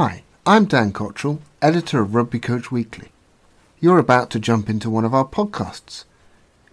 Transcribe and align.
Hi, 0.00 0.14
I'm 0.46 0.66
Dan 0.66 0.92
Cottrell, 0.92 1.40
editor 1.60 2.00
of 2.00 2.14
Rugby 2.14 2.38
Coach 2.38 2.70
Weekly. 2.70 3.08
You're 3.80 3.98
about 3.98 4.30
to 4.30 4.38
jump 4.38 4.70
into 4.70 4.88
one 4.88 5.04
of 5.04 5.12
our 5.12 5.26
podcasts. 5.26 6.04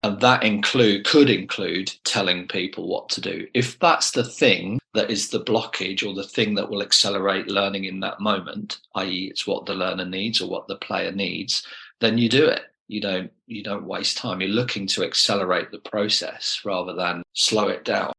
And 0.05 0.21
that 0.21 0.45
include 0.45 1.05
could 1.05 1.29
include 1.29 1.93
telling 2.05 2.47
people 2.47 2.87
what 2.87 3.09
to 3.11 3.21
do. 3.21 3.49
If 3.53 3.79
that's 3.81 4.13
the 4.13 4.23
thing 4.23 4.79
that 4.95 5.11
is 5.11 5.31
the 5.31 5.41
blockage 5.41 6.07
or 6.07 6.15
the 6.15 6.29
thing 6.29 6.55
that 6.55 6.71
will 6.71 6.83
accelerate 6.83 7.49
learning 7.49 7.85
in 7.85 8.01
that 8.01 8.21
moment, 8.21 8.79
i.e., 8.95 9.29
it's 9.31 9.47
what 9.47 9.67
the 9.67 9.75
learner 9.75 10.05
needs 10.05 10.41
or 10.41 10.49
what 10.49 10.69
the 10.69 10.77
player 10.77 11.11
needs, 11.11 11.67
then 12.01 12.17
you 12.17 12.29
do 12.29 12.47
it. 12.47 12.63
You 12.87 13.01
don't 13.01 13.31
you 13.47 13.63
don't 13.63 13.85
waste 13.85 14.17
time. 14.17 14.41
You're 14.41 14.51
looking 14.51 14.87
to 14.89 15.05
accelerate 15.05 15.71
the 15.71 15.79
process 15.79 16.63
rather 16.65 16.95
than 16.95 17.23
slow 17.35 17.69
it 17.69 17.85
down. 17.85 18.13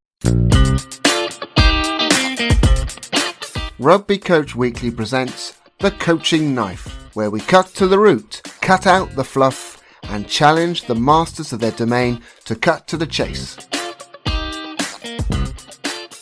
Rugby 3.79 4.17
Coach 4.17 4.55
Weekly 4.55 4.91
presents 4.91 5.57
The 5.79 5.91
Coaching 5.91 6.53
Knife, 6.53 7.15
where 7.15 7.29
we 7.29 7.39
cut 7.39 7.67
to 7.75 7.87
the 7.87 7.97
root, 7.97 8.41
cut 8.61 8.85
out 8.85 9.15
the 9.15 9.23
fluff, 9.23 9.78
and 10.09 10.27
challenge 10.27 10.85
the 10.85 10.95
masters 10.95 11.53
of 11.53 11.59
their 11.59 11.71
domain 11.71 12.21
to 12.45 12.55
cut 12.55 12.87
to 12.87 12.97
the 12.97 13.07
chase. 13.07 13.57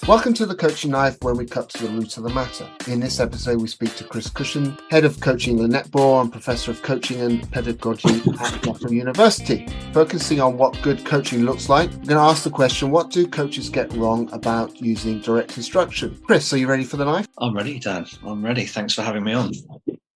Welcome 0.08 0.34
to 0.36 0.46
the 0.46 0.56
Coaching 0.56 0.92
Knife, 0.92 1.18
where 1.22 1.34
we 1.34 1.46
cut 1.46 1.68
to 1.68 1.86
the 1.86 1.90
root 1.90 2.16
of 2.16 2.24
the 2.24 2.30
matter. 2.30 2.66
In 2.88 3.02
this 3.02 3.20
episode, 3.20 3.62
we 3.62 3.68
speak 3.68 3.94
to 3.98 4.06
Chris 4.06 4.30
Cushion, 4.30 4.78
head 4.90 5.04
of 5.04 5.20
coaching 5.20 5.60
at 5.62 5.70
Netball 5.70 6.22
and 6.22 6.32
professor 6.32 6.72
of 6.72 6.82
coaching 6.82 7.20
and 7.20 7.52
pedagogy 7.52 8.22
at 8.40 8.66
Nottingham 8.66 8.94
University. 8.94 9.68
Focusing 9.92 10.40
on 10.40 10.58
what 10.58 10.82
good 10.82 11.06
coaching 11.06 11.44
looks 11.44 11.68
like, 11.68 11.90
we're 11.90 11.98
going 11.98 12.08
to 12.08 12.20
ask 12.20 12.44
the 12.44 12.50
question 12.50 12.90
what 12.90 13.10
do 13.10 13.28
coaches 13.28 13.70
get 13.70 13.92
wrong 13.94 14.32
about 14.32 14.80
using 14.82 15.20
direct 15.20 15.58
instruction? 15.58 16.18
Chris, 16.26 16.54
are 16.54 16.58
you 16.58 16.68
ready 16.68 16.86
for 16.86 16.96
the 16.96 17.04
knife? 17.04 17.28
I'm 17.40 17.54
ready, 17.54 17.78
Dan. 17.78 18.06
I'm 18.24 18.46
ready. 18.46 18.66
Thanks 18.66 18.94
for 18.94 19.02
having 19.02 19.26
me 19.26 19.34
on. 19.34 19.52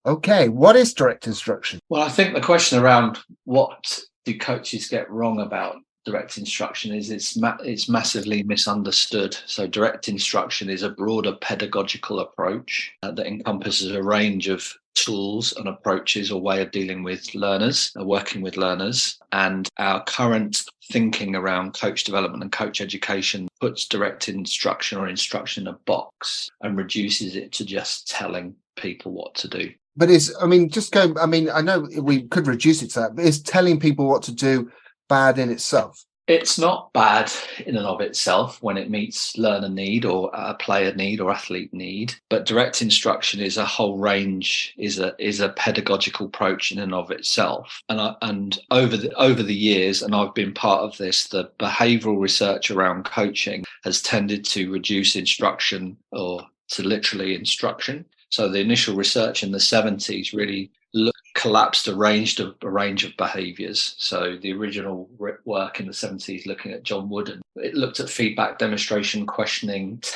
Okay, 0.06 0.50
what 0.50 0.76
is 0.76 0.94
direct 0.94 1.28
instruction? 1.28 1.80
Well, 1.90 2.02
I 2.02 2.10
think 2.10 2.34
the 2.34 2.42
question 2.42 2.80
around 2.80 3.20
what 3.46 4.00
do 4.26 4.38
coaches 4.38 4.88
get 4.88 5.10
wrong 5.10 5.42
about 5.42 5.78
direct 6.06 6.38
instruction 6.38 6.94
is 6.94 7.12
it's 7.12 7.38
ma- 7.38 7.58
it's 7.64 7.88
massively 7.88 8.42
misunderstood. 8.44 9.38
So 9.46 9.68
direct 9.68 10.08
instruction 10.10 10.70
is 10.70 10.82
a 10.82 10.90
broader 10.90 11.34
pedagogical 11.42 12.20
approach 12.20 12.92
uh, 13.04 13.12
that 13.12 13.28
encompasses 13.28 13.92
a 13.92 14.02
range 14.02 14.48
of 14.48 14.74
tools 14.96 15.54
and 15.54 15.68
approaches 15.68 16.32
or 16.32 16.42
way 16.42 16.62
of 16.62 16.72
dealing 16.72 17.04
with 17.04 17.34
learners, 17.34 17.92
uh, 18.00 18.04
working 18.04 18.42
with 18.42 18.58
learners. 18.58 19.20
And 19.32 19.70
our 19.78 20.04
current 20.04 20.64
thinking 20.92 21.36
around 21.36 21.74
coach 21.74 22.04
development 22.04 22.44
and 22.44 22.52
coach 22.52 22.82
education 22.82 23.48
puts 23.60 23.88
direct 23.88 24.28
instruction 24.28 24.98
or 24.98 25.08
instruction 25.08 25.68
in 25.68 25.74
a 25.74 25.78
box 25.86 26.50
and 26.62 26.78
reduces 26.78 27.36
it 27.36 27.52
to 27.54 27.66
just 27.66 28.10
telling 28.10 28.56
people 28.76 29.12
what 29.12 29.36
to 29.36 29.48
do. 29.48 29.72
But 29.96 30.10
is 30.10 30.36
I 30.42 30.46
mean, 30.46 30.70
just 30.70 30.92
going 30.92 31.18
I 31.18 31.26
mean, 31.26 31.50
I 31.50 31.62
know 31.62 31.88
we 32.02 32.24
could 32.24 32.48
reduce 32.48 32.82
it 32.82 32.92
to 32.92 33.02
that, 33.02 33.16
but 33.16 33.26
is 33.26 33.42
telling 33.42 33.80
people 33.80 34.08
what 34.08 34.24
to 34.24 34.34
do 34.34 34.72
bad 35.10 35.38
in 35.38 35.50
itself? 35.50 36.06
It's 36.28 36.58
not 36.58 36.94
bad 36.94 37.30
in 37.66 37.76
and 37.76 37.86
of 37.86 38.00
itself 38.00 38.62
when 38.62 38.78
it 38.78 38.90
meets 38.90 39.38
learner 39.38 39.68
need 39.68 40.06
or 40.06 40.30
a 40.34 40.54
player 40.54 40.94
need 40.94 41.20
or 41.20 41.30
athlete 41.30 41.74
need. 41.74 42.16
But 42.30 42.46
direct 42.46 42.82
instruction 42.82 43.42
is 43.42 43.58
a 43.58 43.66
whole 43.66 43.98
range, 43.98 44.74
is 44.78 44.98
a 45.00 45.14
is 45.20 45.42
a 45.42 45.50
pedagogical 45.50 46.28
approach 46.28 46.72
in 46.72 46.80
and 46.80 46.94
of 46.94 47.12
itself. 47.12 47.82
And 47.90 48.00
I, 48.00 48.16
and 48.22 48.58
over 48.70 48.96
the 48.96 49.14
over 49.16 49.44
the 49.44 49.54
years, 49.54 50.04
and 50.04 50.16
I've 50.16 50.34
been 50.34 50.54
part 50.54 50.84
of 50.84 50.98
this, 50.98 51.28
the 51.28 51.52
behavioural 51.60 52.20
research 52.20 52.72
around 52.72 53.04
coaching 53.04 53.66
has 53.84 54.02
tended 54.02 54.46
to 54.46 54.72
reduce 54.72 55.18
instruction 55.18 55.98
or 56.12 56.44
to 56.70 56.84
literally 56.84 57.36
instruction. 57.36 58.06
So 58.32 58.50
the 58.50 58.60
initial 58.60 58.96
research 58.96 59.44
in 59.44 59.52
the 59.52 59.58
70s 59.58 60.34
really 60.34 60.72
collapsed 61.34 61.88
a 61.88 61.96
range 61.96 62.40
of 62.40 62.56
a 62.62 62.70
range 62.70 63.04
of 63.04 63.16
behaviours. 63.18 63.96
So 63.98 64.38
the 64.42 64.54
original 64.54 65.10
work 65.46 65.80
in 65.80 65.88
the 65.88 65.94
70s, 65.94 66.46
looking 66.46 66.72
at 66.72 66.84
John 66.84 67.10
Wooden, 67.10 67.42
it 67.56 67.74
looked 67.74 68.00
at 68.00 68.10
feedback, 68.10 68.58
demonstration, 68.58 69.26
questioning, 69.26 70.00
t- 70.02 70.12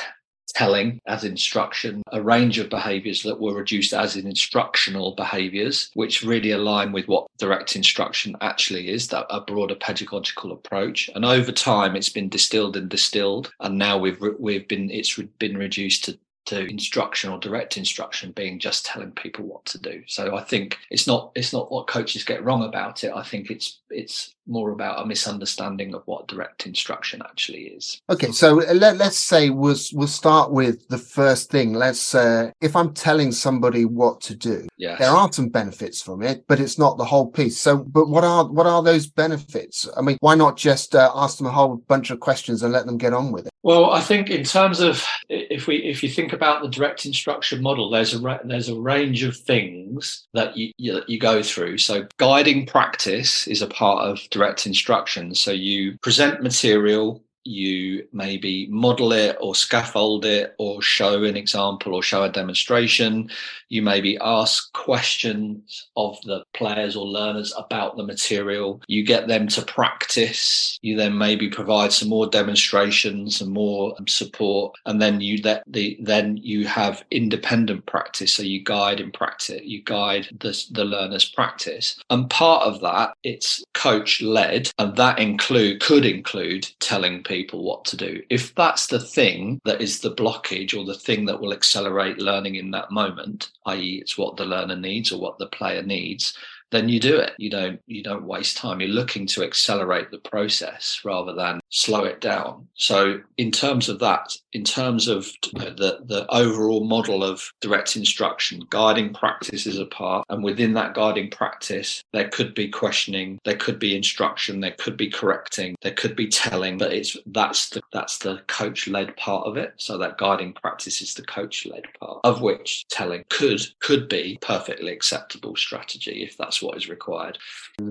telling 0.48 1.00
as 1.06 1.24
instruction, 1.24 2.02
a 2.12 2.22
range 2.22 2.58
of 2.58 2.70
behaviours 2.70 3.22
that 3.22 3.40
were 3.40 3.54
reduced 3.54 3.92
as 3.92 4.16
in 4.16 4.26
instructional 4.26 5.14
behaviours, 5.14 5.90
which 5.94 6.22
really 6.22 6.52
align 6.52 6.92
with 6.92 7.08
what 7.08 7.26
direct 7.38 7.76
instruction 7.76 8.34
actually 8.40 8.88
is, 8.88 9.08
that 9.08 9.26
a 9.28 9.40
broader 9.40 9.74
pedagogical 9.74 10.52
approach. 10.52 11.10
And 11.14 11.24
over 11.24 11.52
time, 11.52 11.96
it's 11.96 12.08
been 12.08 12.28
distilled 12.28 12.76
and 12.76 12.88
distilled, 12.88 13.52
and 13.60 13.76
now 13.76 13.98
we've 13.98 14.22
we've 14.38 14.66
been 14.68 14.90
it's 14.90 15.18
been 15.38 15.58
reduced 15.58 16.04
to 16.04 16.18
to 16.46 16.64
instruction 16.64 17.30
or 17.30 17.38
direct 17.38 17.76
instruction 17.76 18.32
being 18.32 18.58
just 18.58 18.86
telling 18.86 19.10
people 19.12 19.44
what 19.44 19.64
to 19.66 19.78
do. 19.78 20.02
So 20.06 20.36
I 20.36 20.42
think 20.42 20.78
it's 20.90 21.06
not 21.06 21.32
it's 21.34 21.52
not 21.52 21.70
what 21.70 21.88
coaches 21.88 22.24
get 22.24 22.44
wrong 22.44 22.64
about 22.64 23.04
it. 23.04 23.12
I 23.14 23.22
think 23.22 23.50
it's 23.50 23.80
it's 23.90 24.35
more 24.46 24.70
about 24.70 25.02
a 25.02 25.06
misunderstanding 25.06 25.94
of 25.94 26.02
what 26.06 26.28
direct 26.28 26.66
instruction 26.66 27.22
actually 27.24 27.64
is. 27.64 28.00
Okay, 28.08 28.32
so 28.32 28.54
let, 28.54 28.96
let's 28.96 29.18
say 29.18 29.50
we'll, 29.50 29.76
we'll 29.92 30.06
start 30.06 30.52
with 30.52 30.86
the 30.88 30.98
first 30.98 31.50
thing. 31.50 31.74
Let's 31.74 32.14
uh, 32.14 32.50
if 32.60 32.76
I'm 32.76 32.94
telling 32.94 33.32
somebody 33.32 33.84
what 33.84 34.20
to 34.22 34.34
do, 34.34 34.66
yes. 34.76 34.98
there 34.98 35.10
are 35.10 35.32
some 35.32 35.48
benefits 35.48 36.02
from 36.02 36.22
it, 36.22 36.44
but 36.48 36.60
it's 36.60 36.78
not 36.78 36.98
the 36.98 37.04
whole 37.04 37.30
piece. 37.30 37.60
So, 37.60 37.78
but 37.78 38.08
what 38.08 38.24
are 38.24 38.46
what 38.46 38.66
are 38.66 38.82
those 38.82 39.06
benefits? 39.06 39.88
I 39.96 40.02
mean, 40.02 40.16
why 40.20 40.34
not 40.34 40.56
just 40.56 40.94
uh, 40.94 41.10
ask 41.14 41.38
them 41.38 41.46
a 41.46 41.52
whole 41.52 41.76
bunch 41.76 42.10
of 42.10 42.20
questions 42.20 42.62
and 42.62 42.72
let 42.72 42.86
them 42.86 42.98
get 42.98 43.12
on 43.12 43.32
with 43.32 43.46
it? 43.46 43.52
Well, 43.62 43.90
I 43.90 44.00
think 44.00 44.30
in 44.30 44.44
terms 44.44 44.80
of 44.80 45.04
if 45.28 45.66
we 45.66 45.76
if 45.78 46.02
you 46.02 46.08
think 46.08 46.32
about 46.32 46.62
the 46.62 46.68
direct 46.68 47.04
instruction 47.04 47.62
model, 47.62 47.90
there's 47.90 48.14
a 48.14 48.40
there's 48.44 48.68
a 48.68 48.80
range 48.80 49.22
of 49.24 49.36
things 49.36 49.85
that 50.34 50.56
you, 50.56 50.72
you, 50.78 51.02
you 51.06 51.18
go 51.18 51.42
through. 51.42 51.78
So 51.78 52.06
guiding 52.18 52.66
practice 52.66 53.46
is 53.46 53.62
a 53.62 53.66
part 53.68 54.04
of 54.04 54.28
direct 54.30 54.66
instruction. 54.66 55.34
So 55.34 55.50
you 55.52 55.98
present 55.98 56.42
material, 56.42 57.22
you 57.46 58.06
maybe 58.12 58.66
model 58.68 59.12
it 59.12 59.36
or 59.40 59.54
scaffold 59.54 60.24
it 60.24 60.54
or 60.58 60.82
show 60.82 61.22
an 61.24 61.36
example 61.36 61.94
or 61.94 62.02
show 62.02 62.24
a 62.24 62.32
demonstration. 62.32 63.30
You 63.68 63.82
maybe 63.82 64.18
ask 64.20 64.72
questions 64.72 65.88
of 65.96 66.20
the 66.22 66.42
players 66.56 66.96
or 66.96 67.06
learners 67.06 67.52
about 67.56 67.96
the 67.96 68.02
material. 68.02 68.80
You 68.88 69.04
get 69.04 69.28
them 69.28 69.48
to 69.48 69.62
practice. 69.62 70.78
You 70.82 70.96
then 70.96 71.16
maybe 71.16 71.48
provide 71.48 71.92
some 71.92 72.08
more 72.08 72.26
demonstrations 72.26 73.40
and 73.40 73.52
more 73.52 73.94
um, 73.98 74.06
support. 74.08 74.74
And 74.86 75.00
then 75.00 75.20
you 75.20 75.40
let 75.42 75.62
the 75.66 75.96
then 76.00 76.38
you 76.38 76.66
have 76.66 77.04
independent 77.10 77.86
practice. 77.86 78.32
So 78.32 78.42
you 78.42 78.62
guide 78.62 79.00
and 79.00 79.12
practice, 79.12 79.60
you 79.64 79.82
guide 79.82 80.28
the, 80.40 80.66
the 80.72 80.84
learners 80.84 81.24
practice. 81.24 81.98
And 82.10 82.28
part 82.30 82.66
of 82.66 82.80
that, 82.80 83.14
it's 83.22 83.64
coach 83.74 84.22
led, 84.22 84.70
and 84.78 84.96
that 84.96 85.18
include 85.18 85.80
could 85.80 86.04
include 86.04 86.68
telling 86.80 87.22
people 87.22 87.62
what 87.62 87.84
to 87.86 87.96
do. 87.96 88.22
If 88.30 88.54
that's 88.54 88.86
the 88.86 89.00
thing 89.00 89.60
that 89.64 89.80
is 89.80 90.00
the 90.00 90.14
blockage 90.14 90.76
or 90.76 90.84
the 90.84 90.94
thing 90.98 91.26
that 91.26 91.40
will 91.40 91.52
accelerate 91.52 92.18
learning 92.18 92.56
in 92.56 92.70
that 92.72 92.90
moment, 92.90 93.50
i.e., 93.66 93.98
it's 94.00 94.18
what 94.18 94.36
the 94.36 94.44
learner 94.44 94.76
needs 94.76 95.12
or 95.12 95.20
what 95.20 95.38
the 95.38 95.46
player 95.46 95.82
needs, 95.82 96.36
then 96.70 96.88
you 96.88 96.98
do 97.00 97.16
it. 97.18 97.32
You 97.38 97.50
don't 97.50 97.80
you 97.86 98.02
don't 98.02 98.24
waste 98.24 98.56
time. 98.56 98.80
You're 98.80 98.90
looking 98.90 99.26
to 99.28 99.44
accelerate 99.44 100.10
the 100.10 100.18
process 100.18 101.00
rather 101.04 101.32
than 101.34 101.60
slow 101.70 102.04
it 102.04 102.20
down. 102.20 102.66
So 102.74 103.20
in 103.36 103.50
terms 103.50 103.88
of 103.88 103.98
that, 104.00 104.34
in 104.52 104.64
terms 104.64 105.08
of 105.08 105.30
the 105.52 106.00
the 106.04 106.26
overall 106.30 106.84
model 106.84 107.24
of 107.24 107.50
direct 107.60 107.96
instruction, 107.96 108.66
guiding 108.70 109.12
practice 109.12 109.66
is 109.66 109.78
a 109.78 109.86
part, 109.86 110.24
and 110.28 110.42
within 110.42 110.74
that 110.74 110.94
guiding 110.94 111.30
practice, 111.30 112.02
there 112.12 112.28
could 112.28 112.54
be 112.54 112.68
questioning, 112.68 113.38
there 113.44 113.56
could 113.56 113.78
be 113.78 113.96
instruction, 113.96 114.60
there 114.60 114.74
could 114.78 114.96
be 114.96 115.10
correcting, 115.10 115.74
there 115.82 115.94
could 115.94 116.16
be 116.16 116.28
telling, 116.28 116.78
but 116.78 116.92
it's 116.92 117.16
that's 117.26 117.70
the 117.70 117.80
that's 117.92 118.18
the 118.18 118.40
coach 118.46 118.88
led 118.88 119.16
part 119.16 119.46
of 119.46 119.56
it. 119.56 119.74
So 119.76 119.98
that 119.98 120.18
guiding 120.18 120.52
practice 120.52 121.00
is 121.00 121.14
the 121.14 121.22
coach 121.22 121.66
led 121.66 121.84
part, 122.00 122.20
of 122.24 122.42
which 122.42 122.86
telling 122.88 123.24
could 123.28 123.60
could 123.80 124.08
be 124.08 124.38
perfectly 124.40 124.92
acceptable 124.92 125.56
strategy 125.56 126.22
if 126.22 126.36
that's 126.36 126.62
what 126.62 126.76
is 126.76 126.88
required. 126.88 127.38